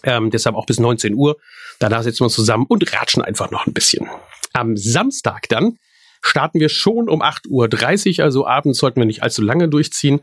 Ähm, 0.04 0.30
deshalb 0.30 0.54
auch 0.54 0.66
bis 0.66 0.78
19 0.78 1.14
Uhr. 1.14 1.36
Danach 1.80 2.04
setzen 2.04 2.20
wir 2.20 2.26
uns 2.26 2.34
zusammen 2.34 2.66
und 2.68 2.92
ratschen 2.92 3.22
einfach 3.22 3.50
noch 3.50 3.66
ein 3.66 3.72
bisschen. 3.72 4.08
Am 4.52 4.76
Samstag 4.76 5.48
dann 5.48 5.78
starten 6.22 6.60
wir 6.60 6.68
schon 6.68 7.08
um 7.08 7.22
8.30 7.22 8.18
Uhr, 8.18 8.24
also 8.24 8.46
abends 8.46 8.78
sollten 8.78 9.00
wir 9.00 9.06
nicht 9.06 9.24
allzu 9.24 9.42
lange 9.42 9.68
durchziehen. 9.68 10.20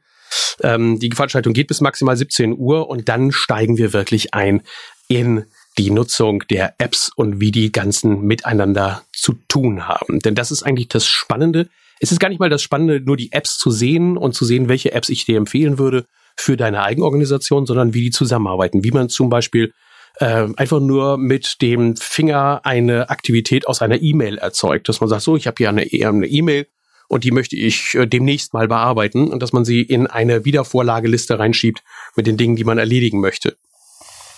Ähm, 0.61 0.99
die 0.99 1.11
Veranstaltung 1.11 1.53
geht 1.53 1.67
bis 1.67 1.81
maximal 1.81 2.15
17 2.15 2.57
Uhr 2.57 2.89
und 2.89 3.09
dann 3.09 3.33
steigen 3.33 3.77
wir 3.77 3.91
wirklich 3.91 4.33
ein 4.33 4.61
in 5.09 5.45
die 5.77 5.91
Nutzung 5.91 6.43
der 6.49 6.75
Apps 6.77 7.11
und 7.15 7.39
wie 7.39 7.51
die 7.51 7.71
ganzen 7.71 8.21
miteinander 8.21 9.03
zu 9.13 9.33
tun 9.47 9.87
haben. 9.87 10.19
Denn 10.19 10.35
das 10.35 10.51
ist 10.51 10.63
eigentlich 10.63 10.87
das 10.87 11.05
Spannende 11.05 11.69
es 11.99 12.11
ist 12.11 12.19
gar 12.19 12.29
nicht 12.29 12.39
mal 12.39 12.49
das 12.49 12.61
Spannende, 12.61 13.01
nur 13.01 13.17
die 13.17 13.31
Apps 13.31 13.57
zu 13.57 13.71
sehen 13.71 14.17
und 14.17 14.33
zu 14.33 14.45
sehen, 14.45 14.69
welche 14.69 14.93
Apps 14.93 15.09
ich 15.09 15.25
dir 15.25 15.37
empfehlen 15.37 15.77
würde 15.77 16.05
für 16.37 16.55
deine 16.55 16.83
Eigenorganisation, 16.83 17.65
sondern 17.65 17.93
wie 17.93 18.03
die 18.03 18.11
zusammenarbeiten. 18.11 18.83
Wie 18.83 18.91
man 18.91 19.09
zum 19.09 19.29
Beispiel 19.29 19.73
äh, 20.19 20.47
einfach 20.55 20.79
nur 20.79 21.17
mit 21.17 21.61
dem 21.61 21.95
Finger 21.97 22.61
eine 22.63 23.09
Aktivität 23.09 23.67
aus 23.67 23.81
einer 23.81 24.01
E-Mail 24.01 24.37
erzeugt. 24.37 24.87
Dass 24.87 25.01
man 25.01 25.09
sagt, 25.09 25.23
so, 25.23 25.35
ich 25.35 25.47
habe 25.47 25.55
hier 25.57 25.69
eine 25.69 25.85
E-Mail 25.85 26.67
und 27.09 27.23
die 27.25 27.31
möchte 27.31 27.57
ich 27.57 27.95
äh, 27.95 28.07
demnächst 28.07 28.53
mal 28.53 28.67
bearbeiten 28.67 29.27
und 29.27 29.43
dass 29.43 29.51
man 29.51 29.65
sie 29.65 29.81
in 29.81 30.07
eine 30.07 30.45
Wiedervorlageliste 30.45 31.39
reinschiebt 31.39 31.83
mit 32.15 32.27
den 32.27 32.37
Dingen, 32.37 32.55
die 32.55 32.63
man 32.63 32.77
erledigen 32.77 33.19
möchte. 33.19 33.57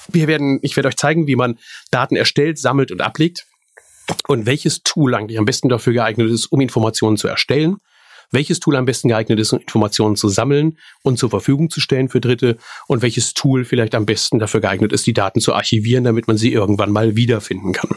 Wir 0.08 0.28
werden, 0.28 0.60
ich 0.64 0.76
werde 0.76 0.90
euch 0.90 0.98
zeigen, 0.98 1.28
wie 1.28 1.36
man 1.36 1.60
Daten 1.92 2.16
erstellt, 2.16 2.58
sammelt 2.58 2.92
und 2.92 3.02
ablegt 3.02 3.46
und 4.28 4.46
welches 4.46 4.84
Tool 4.84 5.16
eigentlich 5.16 5.40
am 5.40 5.46
besten 5.46 5.70
dafür 5.70 5.94
geeignet 5.94 6.30
ist, 6.30 6.48
um 6.48 6.62
Informationen 6.62 7.18
zu 7.18 7.28
erstellen, 7.28 7.78
welches 8.32 8.60
Tool 8.60 8.76
am 8.76 8.86
besten 8.86 9.10
geeignet 9.10 9.40
ist, 9.40 9.54
um 9.54 9.60
Informationen 9.60 10.16
zu 10.16 10.30
sammeln 10.30 10.78
und 11.04 11.20
zur 11.20 11.30
Verfügung 11.30 11.70
zu 11.70 11.82
stellen 11.82 12.10
für 12.10 12.22
Dritte 12.22 12.58
und 12.88 13.02
welches 13.02 13.34
Tool 13.34 13.66
vielleicht 13.66 13.94
am 13.94 14.06
besten 14.06 14.40
dafür 14.40 14.62
geeignet 14.62 14.94
ist, 14.94 15.06
die 15.06 15.14
Daten 15.14 15.42
zu 15.42 15.54
archivieren, 15.54 16.04
damit 16.04 16.28
man 16.28 16.38
sie 16.38 16.54
irgendwann 16.54 16.92
mal 16.92 17.16
wiederfinden 17.16 17.74
kann. 17.74 17.90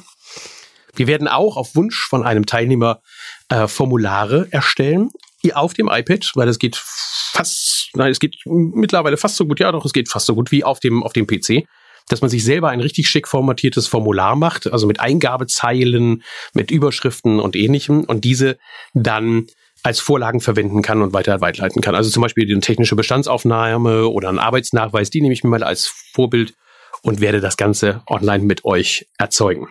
Wir 0.97 1.07
werden 1.07 1.29
auch 1.29 1.57
auf 1.57 1.75
Wunsch 1.75 2.07
von 2.09 2.25
einem 2.25 2.47
Teilnehmer 2.47 3.01
äh, 3.49 3.67
Formulare 3.67 4.49
erstellen 4.51 5.11
auf 5.53 5.75
dem 5.75 5.91
iPad, 5.93 6.33
weil 6.37 6.49
es 6.49 6.59
geht 6.59 6.77
fast, 6.77 7.91
nein, 7.95 8.11
es 8.11 8.19
geht 8.19 8.37
mittlerweile 8.47 9.19
fast 9.19 9.37
so 9.37 9.45
gut, 9.45 9.61
ja 9.61 9.73
doch, 9.73 9.85
es 9.85 9.93
geht 9.93 10.09
fast 10.09 10.25
so 10.25 10.35
gut 10.35 10.51
wie 10.51 10.65
auf 10.65 10.81
dem, 10.81 11.03
auf 11.03 11.13
dem 11.13 11.27
PC 11.27 11.67
dass 12.09 12.21
man 12.21 12.31
sich 12.31 12.45
selber 12.45 12.69
ein 12.69 12.81
richtig 12.81 13.09
schick 13.09 13.29
formatiertes 13.29 13.87
Formular 13.87 14.37
macht, 14.37 14.71
also 14.71 14.87
mit 14.87 15.01
Eingabezeilen, 15.01 16.23
mit 16.53 16.71
Überschriften 16.71 17.41
und 17.41 17.57
ähnlichem 17.57 18.05
und 18.05 18.25
diese 18.25 18.59
dann 18.93 19.47
als 19.83 20.01
Vorlagen 20.01 20.41
verwenden 20.41 20.83
kann 20.83 21.03
und 21.03 21.13
weiter 21.13 21.41
weiterleiten 21.41 21.83
kann. 21.83 21.95
Also 21.95 22.11
zum 22.11 22.23
Beispiel 22.23 22.47
die 22.47 22.59
technische 22.61 22.97
Bestandsaufnahme 22.97 24.09
oder 24.09 24.31
ein 24.31 24.39
Arbeitsnachweis, 24.39 25.11
die 25.11 25.21
nehme 25.21 25.35
ich 25.35 25.45
mir 25.45 25.51
mal 25.51 25.63
als 25.63 25.87
Vorbild 26.13 26.55
und 27.03 27.21
werde 27.21 27.41
das 27.41 27.57
Ganze 27.57 28.03
online 28.09 28.45
mit 28.45 28.65
euch 28.65 29.07
erzeugen. 29.19 29.69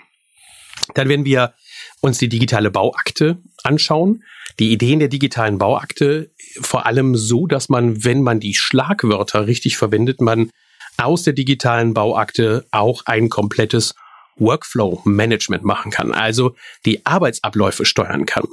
Dann 0.93 1.09
werden 1.09 1.25
wir 1.25 1.53
uns 2.01 2.19
die 2.19 2.29
digitale 2.29 2.69
Bauakte 2.69 3.39
anschauen. 3.63 4.23
Die 4.59 4.71
Ideen 4.71 4.99
der 4.99 5.07
digitalen 5.07 5.57
Bauakte 5.57 6.29
vor 6.61 6.85
allem 6.85 7.15
so, 7.15 7.47
dass 7.47 7.69
man, 7.69 8.03
wenn 8.03 8.21
man 8.21 8.39
die 8.39 8.53
Schlagwörter 8.53 9.47
richtig 9.47 9.77
verwendet, 9.77 10.21
man 10.21 10.51
aus 10.97 11.23
der 11.23 11.33
digitalen 11.33 11.93
Bauakte 11.93 12.65
auch 12.71 13.03
ein 13.05 13.29
komplettes 13.29 13.95
Workflow-Management 14.37 15.63
machen 15.63 15.91
kann, 15.91 16.11
also 16.11 16.55
die 16.85 17.05
Arbeitsabläufe 17.05 17.85
steuern 17.85 18.25
kann. 18.25 18.45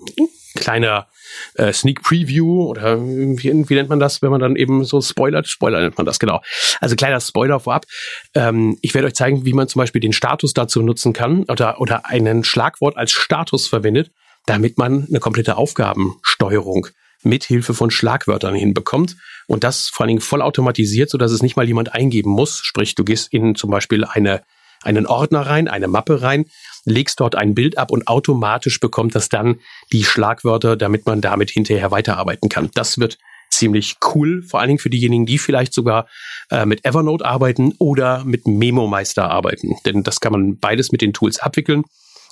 Kleiner 0.55 1.07
äh, 1.55 1.73
Sneak 1.73 2.03
Preview 2.03 2.65
oder 2.65 3.01
wie, 3.01 3.69
wie 3.69 3.75
nennt 3.75 3.89
man 3.89 4.01
das, 4.01 4.21
wenn 4.21 4.31
man 4.31 4.41
dann 4.41 4.57
eben 4.57 4.85
so 4.85 5.01
spoilert? 5.01 5.47
Spoiler 5.47 5.81
nennt 5.81 5.97
man 5.97 6.07
das, 6.07 6.19
genau. 6.19 6.43
Also 6.81 6.97
kleiner 6.97 7.21
Spoiler 7.21 7.61
vorab. 7.61 7.87
Ähm, 8.35 8.77
ich 8.83 8.93
werde 8.95 9.07
euch 9.07 9.15
zeigen, 9.15 9.45
wie 9.45 9.53
man 9.53 9.69
zum 9.69 9.79
Beispiel 9.79 10.01
den 10.01 10.13
Status 10.13 10.53
dazu 10.53 10.83
nutzen 10.83 11.13
kann 11.13 11.45
oder, 11.45 11.81
oder 11.81 12.07
einen 12.07 12.43
Schlagwort 12.43 12.97
als 12.97 13.13
Status 13.13 13.69
verwendet, 13.69 14.11
damit 14.47 14.77
man 14.77 15.07
eine 15.09 15.21
komplette 15.21 15.57
Aufgabensteuerung 15.57 16.89
mit 17.23 17.45
Hilfe 17.45 17.75
von 17.75 17.91
Schlagwörtern 17.91 18.55
hinbekommt 18.55 19.17
und 19.47 19.65
das 19.65 19.89
vor 19.89 20.05
allen 20.05 20.09
Dingen 20.09 20.21
vollautomatisiert, 20.21 21.11
so 21.11 21.19
dass 21.19 21.33
es 21.33 21.43
nicht 21.43 21.57
mal 21.57 21.67
jemand 21.67 21.93
eingeben 21.95 22.31
muss. 22.31 22.59
Sprich, 22.59 22.95
du 22.95 23.05
gehst 23.05 23.33
in 23.33 23.55
zum 23.55 23.71
Beispiel 23.71 24.05
eine, 24.05 24.43
einen 24.83 25.07
Ordner 25.07 25.43
rein, 25.43 25.69
eine 25.69 25.89
Mappe 25.89 26.23
rein, 26.23 26.47
legst 26.85 27.21
dort 27.21 27.35
ein 27.35 27.55
Bild 27.55 27.79
ab 27.79 27.91
und 27.91 28.09
automatisch 28.09 28.81
bekommt 28.81 29.15
das 29.15 29.29
dann 29.29 29.61
die 29.93 30.05
Schlagwörter, 30.05 30.77
damit 30.77 31.07
man 31.07 31.21
damit 31.21 31.51
hinterher 31.51 31.91
weiterarbeiten 31.91 32.49
kann. 32.49 32.71
Das 32.75 32.99
wird 32.99 33.19
ziemlich 33.51 33.97
cool, 34.15 34.43
vor 34.43 34.61
allen 34.61 34.69
Dingen 34.69 34.79
für 34.79 34.91
diejenigen, 34.91 35.27
die 35.27 35.39
vielleicht 35.39 35.75
sogar 35.75 36.07
äh, 36.51 36.65
mit 36.65 36.85
Evernote 36.85 37.25
arbeiten 37.25 37.75
oder 37.79 38.25
mit 38.25 38.47
Memo 38.47 38.87
Meister 38.87 39.31
arbeiten. 39.31 39.75
Denn 39.85 40.03
das 40.03 40.21
kann 40.21 40.33
man 40.33 40.59
beides 40.59 40.93
mit 40.93 41.03
den 41.03 41.13
Tools 41.13 41.41
abwickeln. 41.41 41.85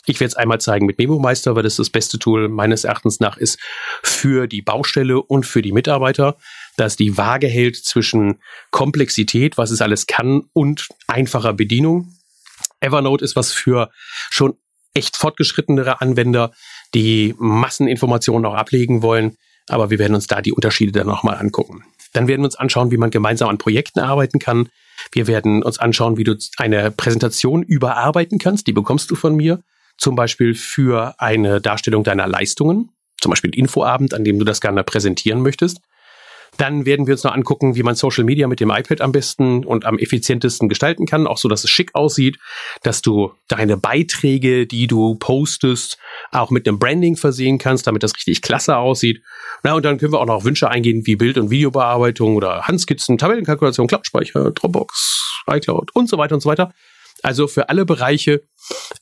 Ich 0.08 0.20
werde 0.20 0.28
es 0.28 0.36
einmal 0.36 0.58
zeigen 0.58 0.86
mit 0.86 0.96
MemoMeister, 0.96 1.54
weil 1.54 1.64
das 1.64 1.76
das 1.76 1.90
beste 1.90 2.18
Tool 2.18 2.48
meines 2.48 2.84
Erachtens 2.84 3.20
nach 3.20 3.36
ist 3.36 3.58
für 4.02 4.46
die 4.46 4.62
Baustelle 4.62 5.20
und 5.20 5.44
für 5.44 5.60
die 5.60 5.72
Mitarbeiter, 5.72 6.38
dass 6.78 6.96
die 6.96 7.18
Waage 7.18 7.46
hält 7.46 7.76
zwischen 7.76 8.40
Komplexität, 8.70 9.58
was 9.58 9.70
es 9.70 9.82
alles 9.82 10.06
kann, 10.06 10.44
und 10.54 10.88
einfacher 11.08 11.52
Bedienung. 11.52 12.14
Evernote 12.80 13.22
ist 13.22 13.36
was 13.36 13.52
für 13.52 13.90
schon 14.30 14.54
echt 14.94 15.18
fortgeschrittenere 15.18 16.00
Anwender, 16.00 16.52
die 16.94 17.34
Masseninformationen 17.38 18.46
auch 18.46 18.54
ablegen 18.54 19.02
wollen. 19.02 19.36
Aber 19.68 19.90
wir 19.90 19.98
werden 19.98 20.14
uns 20.14 20.26
da 20.26 20.40
die 20.40 20.52
Unterschiede 20.52 20.92
dann 20.92 21.06
nochmal 21.06 21.36
angucken. 21.36 21.84
Dann 22.14 22.28
werden 22.28 22.40
wir 22.40 22.46
uns 22.46 22.56
anschauen, 22.56 22.90
wie 22.90 22.96
man 22.96 23.10
gemeinsam 23.10 23.50
an 23.50 23.58
Projekten 23.58 24.00
arbeiten 24.00 24.38
kann. 24.38 24.70
Wir 25.12 25.26
werden 25.26 25.62
uns 25.62 25.78
anschauen, 25.78 26.16
wie 26.16 26.24
du 26.24 26.34
eine 26.56 26.90
Präsentation 26.90 27.62
überarbeiten 27.62 28.38
kannst. 28.38 28.66
Die 28.66 28.72
bekommst 28.72 29.10
du 29.10 29.14
von 29.14 29.36
mir 29.36 29.62
zum 29.99 30.14
Beispiel 30.14 30.55
für 30.55 31.14
eine 31.19 31.61
Darstellung 31.61 32.05
deiner 32.05 32.26
Leistungen, 32.26 32.90
zum 33.21 33.31
Beispiel 33.31 33.55
Infoabend, 33.55 34.14
an 34.14 34.25
dem 34.25 34.38
du 34.38 34.45
das 34.45 34.61
gerne 34.61 34.85
präsentieren 34.85 35.43
möchtest. 35.43 35.81
Dann 36.57 36.87
werden 36.87 37.07
wir 37.07 37.14
uns 37.14 37.25
noch 37.25 37.35
angucken, 37.35 37.76
wie 37.76 37.83
man 37.83 37.95
Social 37.95 38.25
Media 38.25 38.49
mit 38.49 38.59
dem 38.59 38.71
iPad 38.71 39.00
am 39.00 39.12
besten 39.12 39.64
und 39.64 39.85
am 39.85 39.99
effizientesten 39.99 40.69
gestalten 40.69 41.07
kann, 41.07 41.26
auch 41.26 41.37
so, 41.37 41.49
dass 41.49 41.62
es 41.62 41.71
schick 41.71 41.95
aussieht, 41.95 42.38
dass 42.83 43.02
du 43.02 43.33
deine 43.49 43.76
Beiträge, 43.76 44.67
die 44.67 44.87
du 44.87 45.14
postest, 45.17 45.99
auch 46.33 46.50
mit 46.50 46.67
einem 46.67 46.78
Branding 46.78 47.17
versehen 47.17 47.59
kannst, 47.59 47.87
damit 47.87 48.02
das 48.02 48.14
richtig 48.17 48.40
klasse 48.40 48.76
aussieht. 48.76 49.23
Na, 49.62 49.75
und 49.75 49.85
dann 49.85 49.99
können 49.99 50.12
wir 50.12 50.21
auch 50.21 50.26
noch 50.26 50.45
Wünsche 50.45 50.71
eingehen, 50.71 51.07
wie 51.07 51.17
Bild- 51.17 51.38
und 51.38 51.50
Videobearbeitung 51.50 52.35
oder 52.35 52.62
Handskizzen, 52.62 53.19
Tabellenkalkulation, 53.19 53.87
Cloud-Speicher, 53.87 54.50
Dropbox, 54.50 55.43
iCloud 55.50 55.95
und 55.95 56.09
so 56.09 56.19
weiter 56.19 56.35
und 56.35 56.40
so 56.40 56.49
weiter. 56.49 56.73
Also 57.28 57.47
für 57.47 57.68
alle 57.68 57.85
Bereiche 57.85 58.40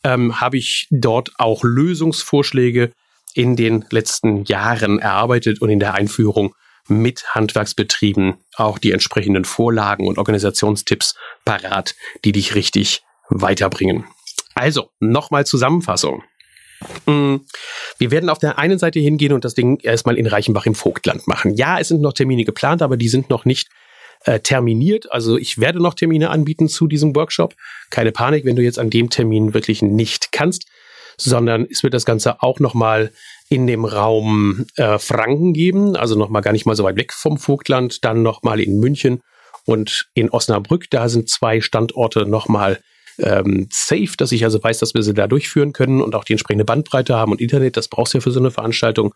ähm, 0.02 0.40
habe 0.40 0.58
ich 0.58 0.88
dort 0.90 1.30
auch 1.38 1.62
Lösungsvorschläge 1.62 2.90
in 3.34 3.54
den 3.54 3.84
letzten 3.90 4.42
Jahren 4.46 4.98
erarbeitet 4.98 5.62
und 5.62 5.70
in 5.70 5.78
der 5.78 5.94
Einführung 5.94 6.52
mit 6.88 7.36
Handwerksbetrieben 7.36 8.34
auch 8.56 8.80
die 8.80 8.90
entsprechenden 8.90 9.44
Vorlagen 9.44 10.08
und 10.08 10.18
Organisationstipps 10.18 11.14
parat, 11.44 11.94
die 12.24 12.32
dich 12.32 12.56
richtig 12.56 13.04
weiterbringen. 13.28 14.06
Also, 14.56 14.90
nochmal 14.98 15.46
Zusammenfassung. 15.46 16.24
Mm, 17.06 17.36
wir 17.98 18.10
werden 18.10 18.28
auf 18.28 18.40
der 18.40 18.58
einen 18.58 18.80
Seite 18.80 18.98
hingehen 18.98 19.34
und 19.34 19.44
das 19.44 19.54
Ding 19.54 19.78
erstmal 19.78 20.18
in 20.18 20.26
Reichenbach 20.26 20.66
im 20.66 20.74
Vogtland 20.74 21.28
machen. 21.28 21.54
Ja, 21.54 21.78
es 21.78 21.86
sind 21.86 22.00
noch 22.00 22.12
Termine 22.12 22.42
geplant, 22.42 22.82
aber 22.82 22.96
die 22.96 23.08
sind 23.08 23.30
noch 23.30 23.44
nicht 23.44 23.68
äh, 24.24 24.40
terminiert. 24.40 25.10
Also 25.12 25.36
ich 25.36 25.58
werde 25.58 25.80
noch 25.80 25.94
Termine 25.94 26.30
anbieten 26.30 26.68
zu 26.68 26.86
diesem 26.86 27.14
Workshop. 27.14 27.54
Keine 27.90 28.12
Panik, 28.12 28.44
wenn 28.44 28.56
du 28.56 28.62
jetzt 28.62 28.78
an 28.78 28.90
dem 28.90 29.10
Termin 29.10 29.54
wirklich 29.54 29.82
nicht 29.82 30.32
kannst, 30.32 30.66
sondern 31.16 31.66
es 31.70 31.82
wird 31.82 31.94
das 31.94 32.04
Ganze 32.04 32.42
auch 32.42 32.60
nochmal 32.60 33.12
in 33.48 33.66
dem 33.66 33.84
Raum 33.84 34.66
äh, 34.76 34.98
Franken 34.98 35.52
geben, 35.52 35.96
also 35.96 36.16
nochmal 36.16 36.42
gar 36.42 36.52
nicht 36.52 36.66
mal 36.66 36.74
so 36.74 36.84
weit 36.84 36.96
weg 36.96 37.12
vom 37.12 37.38
Vogtland, 37.38 38.04
dann 38.04 38.22
nochmal 38.22 38.60
in 38.60 38.80
München 38.80 39.22
und 39.64 40.08
in 40.14 40.30
Osnabrück. 40.30 40.90
Da 40.90 41.08
sind 41.08 41.28
zwei 41.28 41.60
Standorte 41.60 42.26
nochmal 42.26 42.80
ähm, 43.18 43.68
safe, 43.70 44.16
dass 44.18 44.32
ich 44.32 44.44
also 44.44 44.62
weiß, 44.62 44.78
dass 44.78 44.94
wir 44.94 45.02
sie 45.02 45.14
da 45.14 45.26
durchführen 45.26 45.72
können 45.72 46.02
und 46.02 46.14
auch 46.14 46.24
die 46.24 46.32
entsprechende 46.32 46.64
Bandbreite 46.64 47.14
haben 47.14 47.32
und 47.32 47.40
Internet, 47.40 47.76
das 47.76 47.88
brauchst 47.88 48.14
du 48.14 48.18
ja 48.18 48.22
für 48.22 48.30
so 48.30 48.40
eine 48.40 48.50
Veranstaltung. 48.50 49.14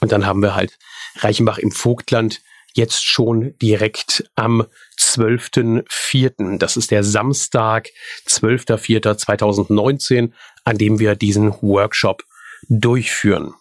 Und 0.00 0.12
dann 0.12 0.26
haben 0.26 0.42
wir 0.42 0.54
halt 0.54 0.78
Reichenbach 1.18 1.58
im 1.58 1.70
Vogtland 1.70 2.40
jetzt 2.76 3.04
schon 3.04 3.54
direkt 3.60 4.30
am 4.34 4.64
12.04. 4.98 6.58
Das 6.58 6.76
ist 6.76 6.90
der 6.90 7.04
Samstag, 7.04 7.88
12.04.2019, 8.28 10.32
an 10.64 10.78
dem 10.78 10.98
wir 10.98 11.14
diesen 11.16 11.52
Workshop 11.62 12.24
durchführen. 12.68 13.54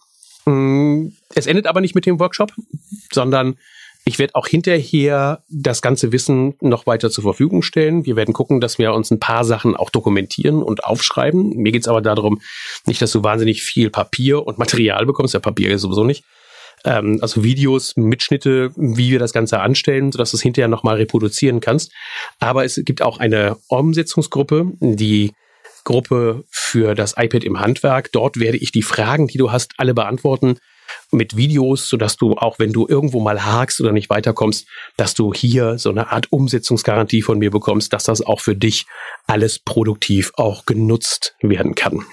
Mm, 0.46 1.10
es 1.34 1.48
endet 1.48 1.68
aber 1.68 1.82
nicht 1.82 1.96
mit 1.96 2.06
dem 2.06 2.20
Workshop, 2.20 2.54
sondern 3.12 3.58
ich 4.08 4.20
werde 4.20 4.36
auch 4.36 4.46
hinterher 4.46 5.44
das 5.50 5.82
ganze 5.82 6.12
Wissen 6.12 6.54
noch 6.62 6.86
weiter 6.86 7.10
zur 7.10 7.24
Verfügung 7.24 7.64
stellen. 7.64 8.06
Wir 8.06 8.16
werden 8.16 8.36
gucken, 8.36 8.62
dass 8.62 8.78
wir 8.78 8.94
uns 8.94 9.10
ein 9.10 9.20
paar 9.20 9.44
Sachen 9.44 9.76
auch 9.76 9.90
dokumentieren 9.90 10.62
und 10.62 10.84
aufschreiben. 10.84 11.56
Mir 11.56 11.72
geht 11.72 11.82
es 11.82 11.88
aber 11.88 12.02
darum, 12.02 12.40
nicht, 12.86 13.02
dass 13.02 13.12
du 13.12 13.24
wahnsinnig 13.24 13.64
viel 13.64 13.90
Papier 13.90 14.46
und 14.46 14.60
Material 14.60 15.08
bekommst. 15.08 15.34
Ja, 15.34 15.40
Papier 15.40 15.72
ist 15.72 15.82
sowieso 15.82 16.04
nicht 16.04 16.24
ähm, 16.86 17.20
also 17.22 17.44
Videos, 17.44 17.98
Mitschnitte, 17.98 18.72
wie 18.76 19.12
wir 19.12 19.20
das 19.20 19.34
Ganze 19.34 19.60
anstellen, 19.60 20.12
sodass 20.12 20.32
du 20.32 20.38
es 20.38 20.44
hinterher 20.44 20.68
nochmal 20.68 20.98
reproduzieren 20.98 21.60
kannst. 21.60 21.92
Aber 22.40 22.64
es 22.64 22.80
gibt 22.86 23.02
auch 23.02 23.18
eine 23.18 23.58
Umsetzungsgruppe, 23.68 24.72
die 24.80 25.34
Gruppe 25.84 26.44
für 26.50 26.96
das 26.96 27.16
iPad 27.18 27.44
im 27.44 27.60
Handwerk. 27.60 28.12
Dort 28.12 28.40
werde 28.40 28.58
ich 28.58 28.72
die 28.72 28.82
Fragen, 28.82 29.28
die 29.28 29.38
du 29.38 29.52
hast, 29.52 29.74
alle 29.78 29.94
beantworten 29.94 30.58
mit 31.12 31.36
Videos, 31.36 31.90
sodass 31.90 32.18
du 32.18 32.34
auch, 32.34 32.60
wenn 32.60 32.74
du 32.74 32.88
irgendwo 32.88 33.20
mal 33.20 33.44
hakst 33.44 33.82
oder 33.82 33.92
nicht 33.92 34.10
weiterkommst, 34.10 34.68
dass 34.98 35.14
du 35.14 35.34
hier 35.34 35.78
so 35.78 35.90
eine 35.90 36.12
Art 36.12 36.32
Umsetzungsgarantie 36.32 37.22
von 37.22 37.40
mir 37.40 37.52
bekommst, 37.52 37.94
dass 37.94 38.04
das 38.04 38.22
auch 38.22 38.40
für 38.40 38.56
dich 38.56 38.86
alles 39.26 39.60
produktiv 39.60 40.32
auch 40.36 40.66
genutzt 40.66 41.36
werden 41.42 41.76
kann. 41.76 42.06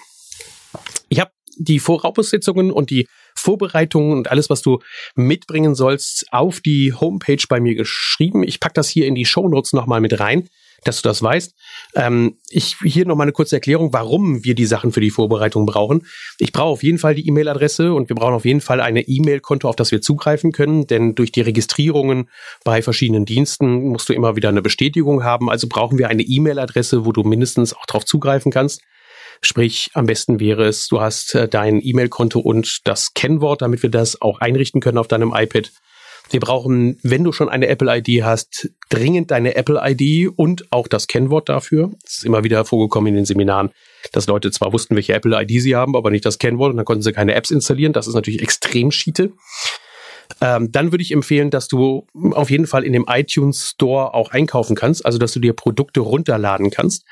Ich 1.09 1.21
habe 1.21 1.31
die 1.57 1.81
Voraussetzungen 1.81 2.71
und 2.71 2.91
die 2.91 3.07
Vorbereitungen 3.43 4.17
und 4.17 4.31
alles, 4.31 4.49
was 4.49 4.63
du 4.63 4.79
mitbringen 5.15 5.75
sollst, 5.75 6.27
auf 6.33 6.61
die 6.61 6.95
Homepage 6.95 7.43
bei 7.49 7.61
mir 7.61 7.75
geschrieben. 7.75 8.43
Ich 8.45 8.61
packe 8.61 8.75
das 8.75 8.89
hier 8.89 9.07
in 9.07 9.15
die 9.15 9.27
Show 9.27 9.49
Notes 9.49 9.73
nochmal 9.73 10.01
mit 10.01 10.19
rein, 10.21 10.49
dass 10.85 11.03
du 11.03 11.09
das 11.09 11.23
weißt. 11.23 11.55
Ähm, 11.95 12.37
ich 12.51 12.77
hier 12.83 13.07
nochmal 13.07 13.25
eine 13.25 13.33
kurze 13.33 13.57
Erklärung, 13.57 13.93
warum 13.93 14.45
wir 14.45 14.55
die 14.55 14.65
Sachen 14.65 14.93
für 14.93 15.01
die 15.01 15.11
Vorbereitung 15.11 15.67
brauchen. 15.67 16.07
Ich 16.39 16.53
brauche 16.53 16.69
auf 16.69 16.83
jeden 16.83 16.99
Fall 16.99 17.15
die 17.15 17.27
E-Mail-Adresse 17.27 17.93
und 17.93 18.09
wir 18.09 18.17
brauchen 18.17 18.35
auf 18.35 18.45
jeden 18.45 18.61
Fall 18.61 18.81
eine 18.81 19.03
E-Mail-Konto, 19.03 19.69
auf 19.69 19.77
das 19.77 19.93
wir 19.93 20.01
zugreifen 20.01 20.53
können, 20.53 20.87
denn 20.87 21.15
durch 21.15 21.33
die 21.33 21.41
Registrierungen 21.41 22.29
bei 22.65 22.83
verschiedenen 22.83 23.25
Diensten 23.25 23.89
musst 23.89 24.09
du 24.09 24.13
immer 24.13 24.37
wieder 24.37 24.49
eine 24.49 24.63
Bestätigung 24.63 25.25
haben. 25.25 25.51
Also 25.51 25.67
brauchen 25.69 25.99
wir 25.99 26.09
eine 26.09 26.23
E-Mail-Adresse, 26.23 27.05
wo 27.05 27.13
du 27.13 27.23
mindestens 27.23 27.75
auch 27.75 27.87
drauf 27.87 28.05
zugreifen 28.05 28.53
kannst. 28.53 28.83
Sprich, 29.45 29.91
am 29.95 30.07
besten 30.07 30.39
wäre 30.39 30.67
es, 30.67 30.87
du 30.87 31.01
hast 31.01 31.35
äh, 31.35 31.49
dein 31.49 31.81
E-Mail-Konto 31.83 32.39
und 32.39 32.87
das 32.87 33.13
Kennwort, 33.15 33.63
damit 33.63 33.83
wir 33.83 33.91
das 33.91 34.23
auch 34.23 34.41
einrichten 34.41 34.81
können 34.81 34.99
auf 34.99 35.09
deinem 35.09 35.33
iPad. 35.35 35.73
Wir 36.31 36.41
brauchen, 36.41 36.99
wenn 37.03 37.25
du 37.25 37.33
schon 37.33 37.49
eine 37.49 37.67
Apple-ID 37.67 38.23
hast, 38.23 38.71
dringend 38.89 39.33
deine 39.33 39.57
Apple-ID 39.57 40.33
und 40.37 40.73
auch 40.73 40.87
das 40.87 41.09
Kennwort 41.09 41.49
dafür. 41.49 41.91
Es 42.05 42.19
ist 42.19 42.25
immer 42.25 42.45
wieder 42.45 42.65
vorgekommen 42.65 43.09
in 43.09 43.17
den 43.17 43.25
Seminaren, 43.25 43.71
dass 44.13 44.29
Leute 44.29 44.53
zwar 44.53 44.73
wussten, 44.73 44.95
welche 44.95 45.13
Apple-ID 45.13 45.61
sie 45.61 45.75
haben, 45.75 45.97
aber 45.97 46.11
nicht 46.11 46.25
das 46.25 46.39
Kennwort 46.39 46.71
und 46.71 46.77
dann 46.77 46.87
konnten 46.87 47.03
sie 47.03 47.13
keine 47.13 47.35
Apps 47.35 47.51
installieren. 47.51 47.93
Das 47.93 48.07
ist 48.07 48.15
natürlich 48.15 48.43
extrem 48.43 48.93
Schiete. 48.93 49.33
Ähm, 50.41 50.73
dann 50.73 50.93
würde 50.93 51.03
ich 51.03 51.13
empfehlen, 51.13 51.51
dass 51.51 51.69
du 51.69 52.07
auf 52.33 52.51
jeden 52.51 52.67
Fall 52.67 52.85
in 52.85 52.93
dem 52.93 53.07
iTunes 53.09 53.71
Store 53.71 54.15
auch 54.15 54.31
einkaufen 54.31 54.77
kannst, 54.77 55.05
also 55.05 55.19
dass 55.19 55.33
du 55.33 55.41
dir 55.41 55.53
Produkte 55.53 56.01
runterladen 56.01 56.71
kannst. 56.71 57.05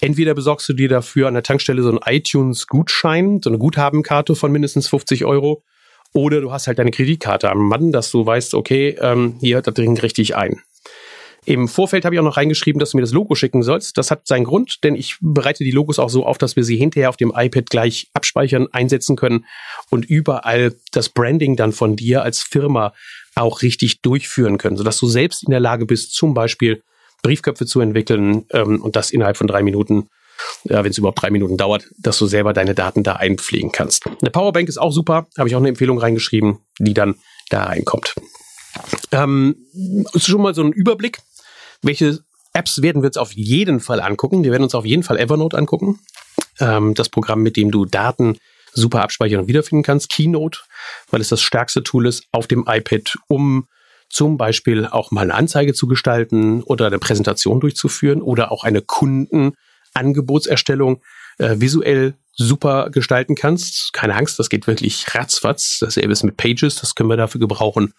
Entweder 0.00 0.34
besorgst 0.34 0.68
du 0.68 0.72
dir 0.72 0.88
dafür 0.88 1.28
an 1.28 1.34
der 1.34 1.42
Tankstelle 1.42 1.82
so 1.82 1.90
einen 1.90 2.00
iTunes-Gutschein, 2.04 3.40
so 3.42 3.50
eine 3.50 3.58
Guthabenkarte 3.58 4.34
von 4.34 4.52
mindestens 4.52 4.88
50 4.88 5.24
Euro, 5.24 5.62
oder 6.14 6.40
du 6.40 6.52
hast 6.52 6.66
halt 6.66 6.78
deine 6.78 6.90
Kreditkarte 6.90 7.50
am 7.50 7.68
Mann, 7.68 7.92
dass 7.92 8.10
du 8.10 8.24
weißt, 8.24 8.54
okay, 8.54 8.96
ähm, 9.00 9.36
hier, 9.40 9.60
da 9.60 9.70
dringt 9.70 10.02
richtig 10.02 10.36
ein. 10.36 10.62
Im 11.48 11.66
Vorfeld 11.66 12.04
habe 12.04 12.14
ich 12.14 12.20
auch 12.20 12.24
noch 12.24 12.36
reingeschrieben, 12.36 12.78
dass 12.78 12.90
du 12.90 12.98
mir 12.98 13.00
das 13.00 13.12
Logo 13.12 13.34
schicken 13.34 13.62
sollst. 13.62 13.96
Das 13.96 14.10
hat 14.10 14.26
seinen 14.26 14.44
Grund, 14.44 14.84
denn 14.84 14.94
ich 14.94 15.16
bereite 15.22 15.64
die 15.64 15.70
Logos 15.70 15.98
auch 15.98 16.10
so 16.10 16.26
auf, 16.26 16.36
dass 16.36 16.56
wir 16.56 16.62
sie 16.62 16.76
hinterher 16.76 17.08
auf 17.08 17.16
dem 17.16 17.32
iPad 17.34 17.70
gleich 17.70 18.10
abspeichern, 18.12 18.66
einsetzen 18.70 19.16
können 19.16 19.46
und 19.88 20.04
überall 20.04 20.74
das 20.92 21.08
Branding 21.08 21.56
dann 21.56 21.72
von 21.72 21.96
dir 21.96 22.22
als 22.22 22.42
Firma 22.42 22.92
auch 23.34 23.62
richtig 23.62 24.02
durchführen 24.02 24.58
können, 24.58 24.76
sodass 24.76 24.98
du 24.98 25.06
selbst 25.08 25.42
in 25.42 25.50
der 25.50 25.58
Lage 25.58 25.86
bist, 25.86 26.12
zum 26.12 26.34
Beispiel 26.34 26.82
Briefköpfe 27.22 27.64
zu 27.64 27.80
entwickeln 27.80 28.44
ähm, 28.52 28.82
und 28.82 28.94
das 28.94 29.10
innerhalb 29.10 29.38
von 29.38 29.46
drei 29.46 29.62
Minuten, 29.62 30.10
ja, 30.64 30.84
wenn 30.84 30.90
es 30.90 30.98
überhaupt 30.98 31.22
drei 31.22 31.30
Minuten 31.30 31.56
dauert, 31.56 31.88
dass 31.96 32.18
du 32.18 32.26
selber 32.26 32.52
deine 32.52 32.74
Daten 32.74 33.04
da 33.04 33.14
einpflegen 33.14 33.72
kannst. 33.72 34.04
Eine 34.20 34.30
Powerbank 34.30 34.68
ist 34.68 34.76
auch 34.76 34.92
super, 34.92 35.28
habe 35.38 35.48
ich 35.48 35.54
auch 35.54 35.60
eine 35.60 35.70
Empfehlung 35.70 35.96
reingeschrieben, 35.96 36.58
die 36.78 36.92
dann 36.92 37.14
da 37.48 37.62
reinkommt. 37.64 38.14
Ähm, 39.12 39.56
ist 40.12 40.26
schon 40.26 40.42
mal 40.42 40.54
so 40.54 40.62
ein 40.62 40.72
Überblick. 40.72 41.20
Welche 41.82 42.20
Apps 42.52 42.82
werden 42.82 43.02
wir 43.02 43.08
uns 43.08 43.16
auf 43.16 43.32
jeden 43.32 43.80
Fall 43.80 44.00
angucken? 44.00 44.42
Wir 44.42 44.50
werden 44.50 44.64
uns 44.64 44.74
auf 44.74 44.84
jeden 44.84 45.02
Fall 45.02 45.18
Evernote 45.18 45.56
angucken. 45.56 46.00
Ähm, 46.60 46.94
das 46.94 47.08
Programm, 47.08 47.42
mit 47.42 47.56
dem 47.56 47.70
du 47.70 47.84
Daten 47.84 48.38
super 48.72 49.02
abspeichern 49.02 49.40
und 49.40 49.48
wiederfinden 49.48 49.82
kannst. 49.82 50.10
Keynote, 50.10 50.60
weil 51.10 51.20
es 51.20 51.28
das 51.28 51.40
stärkste 51.40 51.82
Tool 51.82 52.06
ist 52.06 52.24
auf 52.32 52.46
dem 52.46 52.64
iPad, 52.66 53.16
um 53.28 53.66
zum 54.10 54.38
Beispiel 54.38 54.86
auch 54.86 55.10
mal 55.10 55.22
eine 55.22 55.34
Anzeige 55.34 55.74
zu 55.74 55.86
gestalten 55.86 56.62
oder 56.62 56.86
eine 56.86 56.98
Präsentation 56.98 57.60
durchzuführen 57.60 58.22
oder 58.22 58.50
auch 58.52 58.64
eine 58.64 58.80
Kundenangebotserstellung 58.80 61.02
äh, 61.38 61.56
visuell 61.58 62.14
super 62.32 62.88
gestalten 62.90 63.34
kannst. 63.34 63.92
Keine 63.92 64.14
Angst, 64.14 64.38
das 64.38 64.48
geht 64.48 64.66
wirklich 64.66 65.14
ratzfatz. 65.14 65.78
Dasselbe 65.80 66.12
ist 66.12 66.22
mit 66.22 66.36
Pages, 66.36 66.76
das 66.76 66.94
können 66.94 67.10
wir 67.10 67.16
dafür 67.16 67.40
gebrauchen, 67.40 67.92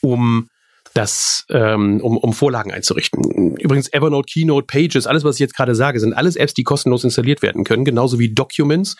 um 0.00 0.48
das, 0.94 1.46
ähm, 1.50 2.00
um, 2.02 2.16
um 2.16 2.32
Vorlagen 2.32 2.70
einzurichten. 2.70 3.56
Übrigens 3.56 3.92
Evernote, 3.92 4.26
Keynote, 4.30 4.66
Pages, 4.66 5.06
alles, 5.06 5.24
was 5.24 5.36
ich 5.36 5.40
jetzt 5.40 5.56
gerade 5.56 5.74
sage, 5.74 6.00
sind 6.00 6.12
alles 6.12 6.36
Apps, 6.36 6.54
die 6.54 6.64
kostenlos 6.64 7.04
installiert 7.04 7.42
werden 7.42 7.64
können, 7.64 7.84
genauso 7.84 8.18
wie 8.18 8.32
Documents 8.32 8.96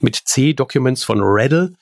mit 0.00 0.16
C, 0.16 0.52
Documents 0.54 1.04
von 1.04 1.20
Reddle. 1.22 1.72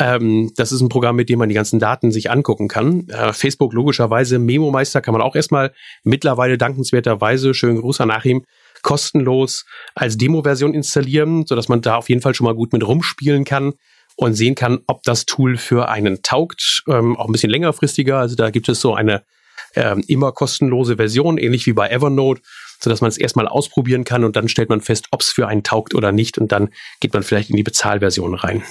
Ähm, 0.00 0.52
das 0.56 0.72
ist 0.72 0.80
ein 0.80 0.88
Programm, 0.88 1.16
mit 1.16 1.28
dem 1.28 1.38
man 1.38 1.48
die 1.48 1.54
ganzen 1.54 1.78
Daten 1.78 2.10
sich 2.10 2.30
angucken 2.30 2.66
kann. 2.68 3.08
Äh, 3.08 3.32
Facebook 3.32 3.72
logischerweise, 3.72 4.38
Memo 4.38 4.70
Meister 4.70 5.00
kann 5.00 5.12
man 5.12 5.22
auch 5.22 5.36
erstmal 5.36 5.72
mittlerweile 6.02 6.58
dankenswerterweise, 6.58 7.54
schönen 7.54 7.80
Gruß 7.80 8.00
an 8.00 8.10
Achim, 8.10 8.44
kostenlos 8.82 9.64
als 9.94 10.18
Demo-Version 10.18 10.74
installieren, 10.74 11.46
sodass 11.46 11.68
man 11.68 11.80
da 11.80 11.96
auf 11.96 12.08
jeden 12.08 12.20
Fall 12.20 12.34
schon 12.34 12.44
mal 12.44 12.54
gut 12.54 12.72
mit 12.72 12.86
rumspielen 12.86 13.44
kann 13.44 13.74
und 14.16 14.34
sehen 14.34 14.54
kann, 14.54 14.80
ob 14.86 15.02
das 15.02 15.26
Tool 15.26 15.56
für 15.56 15.88
einen 15.88 16.22
taugt, 16.22 16.82
ähm, 16.88 17.16
auch 17.16 17.26
ein 17.26 17.32
bisschen 17.32 17.50
längerfristiger. 17.50 18.18
Also 18.18 18.36
da 18.36 18.50
gibt 18.50 18.68
es 18.68 18.80
so 18.80 18.94
eine 18.94 19.22
ähm, 19.74 20.04
immer 20.06 20.32
kostenlose 20.32 20.96
Version, 20.96 21.38
ähnlich 21.38 21.66
wie 21.66 21.72
bei 21.72 21.88
Evernote, 21.88 22.42
so 22.80 22.90
dass 22.90 23.00
man 23.00 23.08
es 23.08 23.18
erstmal 23.18 23.48
ausprobieren 23.48 24.04
kann 24.04 24.24
und 24.24 24.36
dann 24.36 24.48
stellt 24.48 24.68
man 24.68 24.80
fest, 24.80 25.08
ob 25.10 25.20
es 25.20 25.30
für 25.30 25.48
einen 25.48 25.62
taugt 25.62 25.94
oder 25.94 26.12
nicht 26.12 26.38
und 26.38 26.52
dann 26.52 26.70
geht 27.00 27.12
man 27.12 27.22
vielleicht 27.22 27.50
in 27.50 27.56
die 27.56 27.62
Bezahlversion 27.62 28.34
rein. 28.34 28.62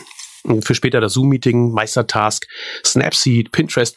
Und 0.43 0.65
für 0.65 0.75
später 0.75 0.99
das 0.99 1.13
Zoom-Meeting, 1.13 1.71
Meistertask, 1.71 2.45
Snapseed, 2.85 3.51
Pinterest. 3.51 3.95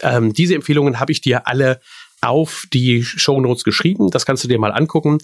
Ähm, 0.00 0.32
diese 0.32 0.54
Empfehlungen 0.54 1.00
habe 1.00 1.10
ich 1.10 1.20
dir 1.20 1.48
alle 1.48 1.80
auf 2.20 2.66
die 2.72 3.02
Show 3.02 3.40
Notes 3.40 3.64
geschrieben. 3.64 4.10
Das 4.10 4.24
kannst 4.24 4.44
du 4.44 4.48
dir 4.48 4.60
mal 4.60 4.72
angucken. 4.72 5.18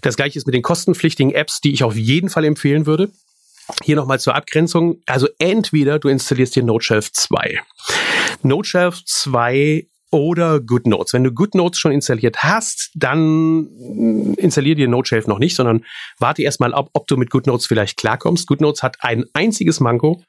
Das 0.00 0.16
gleiche 0.16 0.38
ist 0.38 0.46
mit 0.46 0.54
den 0.54 0.62
kostenpflichtigen 0.62 1.32
Apps, 1.32 1.60
die 1.60 1.72
ich 1.72 1.84
auf 1.84 1.96
jeden 1.96 2.30
Fall 2.30 2.44
empfehlen 2.44 2.86
würde. 2.86 3.10
Hier 3.82 3.96
nochmal 3.96 4.18
zur 4.18 4.34
Abgrenzung. 4.34 5.02
Also 5.06 5.28
entweder 5.38 5.98
du 5.98 6.08
installierst 6.08 6.56
dir 6.56 6.62
NoteShelf 6.62 7.12
2. 7.12 7.60
NoteShelf 8.42 9.04
2 9.04 9.86
oder 10.10 10.60
GoodNotes. 10.60 11.12
Wenn 11.12 11.24
du 11.24 11.32
GoodNotes 11.32 11.78
schon 11.78 11.92
installiert 11.92 12.42
hast, 12.42 12.90
dann 12.94 14.34
installier 14.38 14.74
dir 14.74 14.88
NoteShelf 14.88 15.26
noch 15.26 15.38
nicht, 15.38 15.54
sondern 15.54 15.84
warte 16.18 16.42
erstmal 16.42 16.72
ab, 16.72 16.88
ob 16.94 17.06
du 17.06 17.16
mit 17.16 17.30
GoodNotes 17.30 17.66
vielleicht 17.66 17.98
klarkommst. 17.98 18.46
GoodNotes 18.46 18.82
hat 18.82 18.96
ein 19.00 19.24
einziges 19.34 19.80
Manko. 19.80 20.22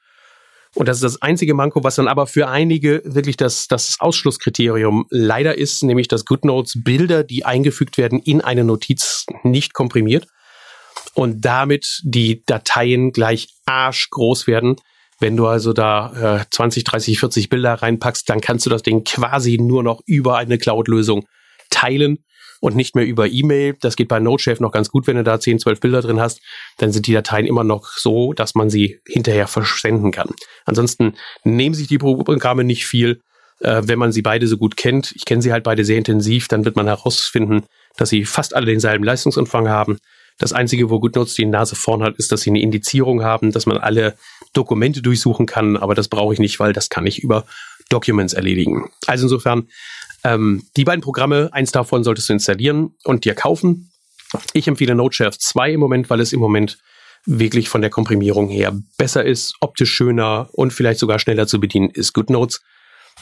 Und 0.76 0.88
das 0.88 0.98
ist 0.98 1.04
das 1.04 1.22
einzige 1.22 1.56
Manko, 1.56 1.84
was 1.84 1.96
dann 1.96 2.08
aber 2.08 2.28
für 2.28 2.48
einige 2.48 3.02
wirklich 3.04 3.38
das, 3.38 3.68
das 3.68 3.96
Ausschlusskriterium 4.00 5.06
leider 5.10 5.58
ist, 5.58 5.82
nämlich 5.82 6.08
dass 6.08 6.26
GoodNotes 6.26 6.84
Bilder, 6.84 7.24
die 7.24 7.44
eingefügt 7.44 7.98
werden, 7.98 8.20
in 8.20 8.42
eine 8.42 8.64
Notiz 8.64 9.26
nicht 9.44 9.74
komprimiert 9.74 10.28
und 11.14 11.42
damit 11.42 12.02
die 12.04 12.44
Dateien 12.46 13.12
gleich 13.12 13.48
arschgroß 13.66 14.48
werden. 14.48 14.76
Wenn 15.20 15.36
du 15.36 15.48
also 15.48 15.74
da 15.74 16.40
äh, 16.42 16.46
20, 16.50 16.84
30, 16.86 17.20
40 17.20 17.50
Bilder 17.50 17.74
reinpackst, 17.74 18.30
dann 18.30 18.42
kannst 18.42 18.66
du 18.66 18.70
das 18.70 18.84
Ding 18.84 19.04
quasi 19.04 19.58
nur 19.60 19.84
noch 19.84 20.02
über 20.06 20.38
eine 20.38 20.58
Cloud-Lösung 20.58 21.26
teilen 21.70 22.20
und 22.62 22.76
nicht 22.76 22.96
mehr 22.96 23.06
über 23.06 23.28
E-Mail. 23.28 23.76
Das 23.82 23.96
geht 23.96 24.08
bei 24.08 24.20
Node.js 24.20 24.60
noch 24.60 24.72
ganz 24.72 24.90
gut, 24.90 25.08
wenn 25.08 25.18
du 25.18 25.24
da 25.24 25.40
10, 25.40 25.60
12 25.60 25.80
Bilder 25.80 26.02
drin 26.02 26.20
hast. 26.20 26.42
Dann 26.78 26.92
sind 26.92 27.08
die 27.08 27.14
Dateien 27.14 27.46
immer 27.46 27.64
noch 27.64 27.86
so, 27.98 28.34
dass 28.34 28.56
man 28.56 28.70
sie 28.70 29.00
hinterher 29.08 29.48
versenden 29.48 30.12
kann. 30.12 30.30
Ansonsten 30.66 31.16
nehmen 31.44 31.76
sich 31.76 31.88
die 31.88 31.98
Programme 31.98 32.64
nicht 32.64 32.86
viel. 32.86 33.22
Äh, 33.60 33.82
wenn 33.86 34.00
man 34.00 34.14
sie 34.14 34.22
beide 34.22 34.48
so 34.48 34.58
gut 34.58 34.78
kennt, 34.78 35.12
ich 35.16 35.26
kenne 35.26 35.42
sie 35.42 35.52
halt 35.52 35.66
beide 35.66 35.84
sehr 35.84 35.98
intensiv, 35.98 36.48
dann 36.48 36.64
wird 36.64 36.78
man 36.78 36.88
herausfinden, 36.88 37.66
dass 37.98 38.10
sie 38.10 38.24
fast 38.24 38.56
alle 38.56 38.68
denselben 38.68 39.04
Leistungsumfang 39.04 39.68
haben 39.68 39.98
das 40.40 40.54
Einzige, 40.54 40.90
wo 40.90 41.00
GoodNotes 41.00 41.36
die 41.36 41.46
Nase 41.46 41.76
vorn 41.76 42.02
hat, 42.02 42.16
ist, 42.18 42.32
dass 42.32 42.42
sie 42.42 42.50
eine 42.50 42.62
Indizierung 42.62 43.24
haben, 43.24 43.52
dass 43.52 43.66
man 43.66 43.78
alle 43.78 44.16
Dokumente 44.54 45.02
durchsuchen 45.02 45.46
kann, 45.46 45.78
aber 45.78 45.94
das 45.94 46.08
brauche 46.08 46.34
ich 46.34 46.40
nicht, 46.40 46.60
weil 46.60 46.74
das 46.74 46.90
kann 46.90 47.06
ich 47.06 47.20
über 47.20 47.46
Documents 47.90 48.34
erledigen. 48.34 48.90
Also 49.06 49.26
insofern, 49.26 49.68
ähm, 50.24 50.64
die 50.78 50.86
beiden 50.86 51.02
Programme, 51.02 51.50
eins 51.52 51.72
davon 51.72 52.04
solltest 52.04 52.30
du 52.30 52.34
installieren 52.34 52.96
und 53.04 53.26
dir 53.26 53.36
kaufen. 53.36 53.92
Ich 54.54 54.68
empfehle 54.68 54.96
NoteShelf 54.96 55.38
2 55.38 55.74
im 55.74 55.80
Moment, 55.80 56.10
weil 56.10 56.22
es 56.22 56.34
im 56.34 56.40
Moment 56.40 56.80
wirklich 57.26 57.68
von 57.70 57.82
der 57.82 57.90
Komprimierung 57.90 58.48
her 58.48 58.78
besser 58.98 59.26
ist, 59.26 59.56
optisch 59.60 59.92
schöner 59.92 60.50
und 60.54 60.72
vielleicht 60.72 61.00
sogar 61.00 61.20
schneller 61.20 61.48
zu 61.48 61.60
bedienen 61.60 61.90
ist 61.90 62.14
GoodNotes. 62.14 62.62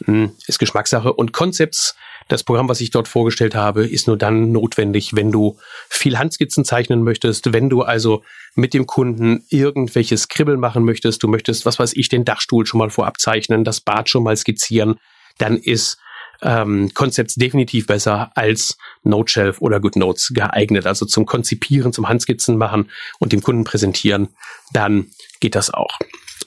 Hm, 0.05 0.31
ist 0.47 0.59
Geschmackssache. 0.59 1.13
Und 1.13 1.33
Concepts 1.33 1.95
das 2.27 2.43
Programm, 2.43 2.67
was 2.67 2.81
ich 2.81 2.91
dort 2.91 3.07
vorgestellt 3.07 3.55
habe, 3.55 3.87
ist 3.87 4.07
nur 4.07 4.17
dann 4.17 4.51
notwendig, 4.51 5.15
wenn 5.15 5.31
du 5.31 5.57
viel 5.89 6.17
Handskizzen 6.17 6.65
zeichnen 6.65 7.03
möchtest, 7.03 7.53
wenn 7.53 7.69
du 7.69 7.83
also 7.83 8.23
mit 8.55 8.73
dem 8.73 8.85
Kunden 8.85 9.45
irgendwelches 9.49 10.27
Kribbeln 10.27 10.59
machen 10.59 10.83
möchtest, 10.83 11.23
du 11.23 11.27
möchtest, 11.27 11.65
was 11.65 11.79
weiß 11.79 11.93
ich, 11.93 12.09
den 12.09 12.25
Dachstuhl 12.25 12.65
schon 12.65 12.79
mal 12.79 12.89
vorab 12.89 13.19
zeichnen, 13.19 13.63
das 13.63 13.79
Bad 13.79 14.09
schon 14.09 14.23
mal 14.23 14.35
skizzieren, 14.35 14.95
dann 15.37 15.57
ist 15.57 15.99
ähm, 16.41 16.91
Concepts 16.93 17.35
definitiv 17.35 17.87
besser 17.87 18.31
als 18.35 18.77
NoteShelf 19.03 19.61
oder 19.61 19.79
GoodNotes 19.79 20.31
geeignet. 20.33 20.85
Also 20.85 21.05
zum 21.05 21.25
Konzipieren, 21.25 21.93
zum 21.93 22.09
Handskizzen 22.09 22.57
machen 22.57 22.91
und 23.19 23.31
dem 23.31 23.41
Kunden 23.41 23.63
präsentieren, 23.63 24.29
dann 24.73 25.07
geht 25.39 25.55
das 25.55 25.73
auch. 25.73 25.97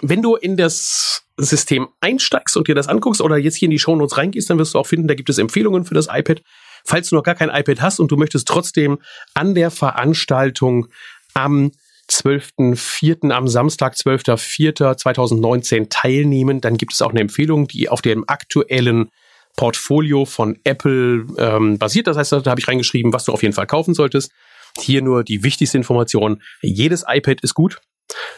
Wenn 0.03 0.23
du 0.23 0.37
in 0.37 0.57
das 0.57 1.25
System 1.43 1.89
einsteigst 2.01 2.57
und 2.57 2.69
dir 2.69 2.75
das 2.75 2.89
anguckst 2.89 3.21
oder 3.21 3.37
jetzt 3.37 3.57
hier 3.57 3.67
in 3.67 3.71
die 3.71 3.79
Shownotes 3.79 4.17
reingehst, 4.17 4.51
dann 4.51 4.59
wirst 4.59 4.75
du 4.75 4.79
auch 4.79 4.87
finden, 4.87 5.09
da 5.09 5.15
gibt 5.15 5.31
es 5.31 5.39
Empfehlungen 5.39 5.85
für 5.85 5.95
das 5.95 6.09
iPad. 6.11 6.43
Falls 6.85 7.11
du 7.11 7.17
noch 7.17 7.23
gar 7.23 7.35
kein 7.35 7.51
iPad 7.51 7.81
hast 7.81 8.01
und 8.01 8.11
du 8.11 8.17
möchtest 8.17 8.49
trotzdem 8.49 8.99
an 9.35 9.55
der 9.55 9.71
Veranstaltung 9.71 10.87
am 11.35 11.73
12.04. 12.11 13.31
am 13.31 13.47
Samstag, 13.47 13.95
12.04.2019 13.95 15.89
teilnehmen, 15.91 16.61
dann 16.61 16.77
gibt 16.77 16.93
es 16.93 17.03
auch 17.03 17.11
eine 17.11 17.21
Empfehlung, 17.21 17.69
die 17.69 17.89
auf 17.89 18.03
dem 18.03 18.25
aktuellen 18.27 19.11
Portfolio 19.57 20.25
von 20.25 20.59
Apple 20.65 21.27
ähm, 21.39 21.79
basiert. 21.79 22.07
Das 22.07 22.17
heißt, 22.17 22.33
da 22.33 22.45
habe 22.47 22.61
ich 22.61 22.69
reingeschrieben, 22.69 23.13
was 23.13 23.25
du 23.25 23.33
auf 23.33 23.43
jeden 23.43 23.55
Fall 23.55 23.67
kaufen 23.67 23.95
solltest. 23.95 24.33
Hier 24.81 25.03
nur 25.03 25.25
die 25.25 25.43
wichtigste 25.43 25.77
Information. 25.77 26.43
Jedes 26.63 27.05
iPad 27.07 27.41
ist 27.43 27.55
gut. 27.55 27.81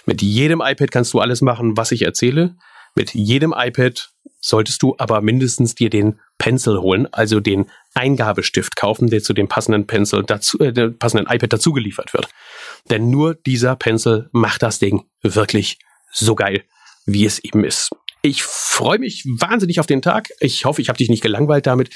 Mit 0.07 0.21
jedem 0.23 0.61
iPad 0.61 0.91
kannst 0.91 1.15
du 1.15 1.21
alles 1.21 1.41
machen, 1.41 1.77
was 1.77 1.93
ich 1.93 2.03
erzähle. 2.03 2.57
Mit 2.95 3.15
jedem 3.15 3.55
iPad 3.57 4.11
solltest 4.41 4.83
du 4.83 4.95
aber 4.99 5.21
mindestens 5.21 5.75
dir 5.75 5.89
den 5.89 6.21
Pencil 6.39 6.79
holen, 6.81 7.07
also 7.13 7.41
den 7.41 7.67
Eingabestift 7.95 8.77
kaufen, 8.77 9.09
der 9.09 9.23
zu 9.23 9.33
dem 9.33 9.49
passenden 9.49 9.87
Pencil 9.87 10.25
dazu, 10.25 10.59
äh, 10.59 10.91
passenden 10.91 11.33
iPad 11.33 11.53
dazugeliefert 11.53 12.13
wird. 12.13 12.29
Denn 12.91 13.11
nur 13.11 13.35
dieser 13.35 13.77
Pencil 13.77 14.29
macht 14.33 14.63
das 14.63 14.79
Ding 14.79 15.05
wirklich 15.23 15.79
so 16.11 16.35
geil, 16.35 16.65
wie 17.07 17.25
es 17.25 17.39
eben 17.39 17.65
ist. 17.65 17.91
Ich 18.23 18.43
freue 18.43 18.99
mich 18.99 19.25
wahnsinnig 19.27 19.81
auf 19.81 19.87
den 19.87 20.03
Tag. 20.03 20.29
Ich 20.41 20.65
hoffe, 20.65 20.81
ich 20.81 20.89
habe 20.89 20.99
dich 20.99 21.09
nicht 21.09 21.23
gelangweilt 21.23 21.67
damit. 21.67 21.91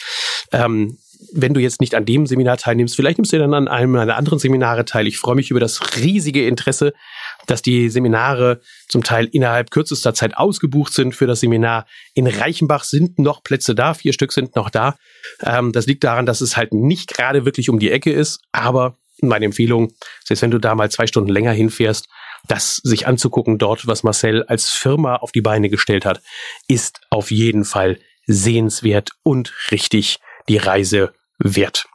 Ähm, 0.52 0.98
wenn 1.32 1.54
du 1.54 1.60
jetzt 1.60 1.80
nicht 1.80 1.94
an 1.94 2.04
dem 2.04 2.26
Seminar 2.26 2.58
teilnimmst, 2.58 2.96
vielleicht 2.96 3.18
nimmst 3.18 3.32
du 3.32 3.38
dann 3.38 3.54
an 3.54 3.68
einem 3.68 3.92
meiner 3.92 4.16
anderen 4.16 4.38
Seminare 4.38 4.84
teil. 4.84 5.06
Ich 5.06 5.18
freue 5.18 5.36
mich 5.36 5.50
über 5.50 5.60
das 5.60 5.96
riesige 5.96 6.46
Interesse, 6.46 6.92
dass 7.46 7.62
die 7.62 7.88
Seminare 7.88 8.60
zum 8.88 9.02
Teil 9.02 9.26
innerhalb 9.26 9.70
kürzester 9.70 10.14
Zeit 10.14 10.36
ausgebucht 10.36 10.92
sind 10.92 11.14
für 11.14 11.26
das 11.26 11.40
Seminar. 11.40 11.86
In 12.14 12.26
Reichenbach 12.26 12.84
sind 12.84 13.18
noch 13.18 13.42
Plätze 13.42 13.74
da, 13.74 13.94
vier 13.94 14.12
Stück 14.12 14.32
sind 14.32 14.56
noch 14.56 14.70
da. 14.70 14.96
Ähm, 15.42 15.72
das 15.72 15.86
liegt 15.86 16.04
daran, 16.04 16.26
dass 16.26 16.40
es 16.40 16.56
halt 16.56 16.72
nicht 16.72 17.14
gerade 17.14 17.44
wirklich 17.44 17.68
um 17.68 17.78
die 17.78 17.90
Ecke 17.90 18.12
ist, 18.12 18.40
aber 18.52 18.96
meine 19.22 19.46
Empfehlung, 19.46 19.92
selbst 20.24 20.42
wenn 20.42 20.50
du 20.50 20.58
da 20.58 20.74
mal 20.74 20.90
zwei 20.90 21.06
Stunden 21.06 21.30
länger 21.30 21.52
hinfährst, 21.52 22.06
das 22.48 22.76
sich 22.76 23.06
anzugucken 23.06 23.58
dort, 23.58 23.86
was 23.86 24.02
Marcel 24.02 24.44
als 24.44 24.70
Firma 24.70 25.16
auf 25.16 25.32
die 25.32 25.40
Beine 25.40 25.68
gestellt 25.68 26.04
hat, 26.04 26.20
ist 26.68 27.00
auf 27.10 27.30
jeden 27.30 27.64
Fall 27.64 27.98
sehenswert 28.26 29.10
und 29.22 29.54
richtig 29.70 30.18
die 30.48 30.58
Reise 30.58 31.12
wert. 31.38 31.86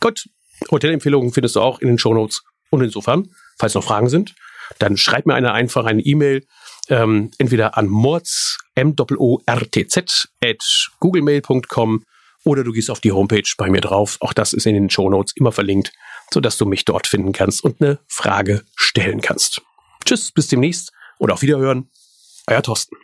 Gut, 0.00 0.24
Hotelempfehlungen 0.70 1.32
findest 1.32 1.56
du 1.56 1.60
auch 1.60 1.80
in 1.80 1.88
den 1.88 1.98
Shownotes. 1.98 2.42
Und 2.70 2.82
insofern, 2.82 3.28
falls 3.58 3.74
noch 3.74 3.84
Fragen 3.84 4.08
sind, 4.08 4.34
dann 4.78 4.96
schreib 4.96 5.26
mir 5.26 5.34
eine 5.34 5.52
einfach 5.52 5.84
eine 5.84 6.02
E-Mail, 6.02 6.46
ähm, 6.88 7.30
entweder 7.38 7.76
an 7.76 7.88
mords, 7.88 8.58
m 8.74 8.94
o 9.16 9.40
r 9.44 9.70
t 9.70 9.86
z 9.86 10.28
at 10.42 10.88
googlemail.com 11.00 12.04
oder 12.44 12.62
du 12.62 12.72
gehst 12.72 12.90
auf 12.90 13.00
die 13.00 13.12
Homepage 13.12 13.50
bei 13.58 13.68
mir 13.70 13.80
drauf. 13.80 14.18
Auch 14.20 14.32
das 14.32 14.52
ist 14.52 14.66
in 14.66 14.74
den 14.74 14.90
Shownotes 14.90 15.34
immer 15.36 15.52
verlinkt, 15.52 15.92
sodass 16.30 16.56
du 16.58 16.64
mich 16.64 16.84
dort 16.84 17.06
finden 17.06 17.32
kannst 17.32 17.64
und 17.64 17.80
eine 17.80 17.98
Frage 18.06 18.64
stellen 18.76 19.20
kannst. 19.20 19.62
Tschüss, 20.04 20.30
bis 20.30 20.46
demnächst 20.46 20.92
und 21.18 21.32
auf 21.32 21.42
Wiederhören. 21.42 21.90
Euer 22.46 22.62
Thorsten. 22.62 22.96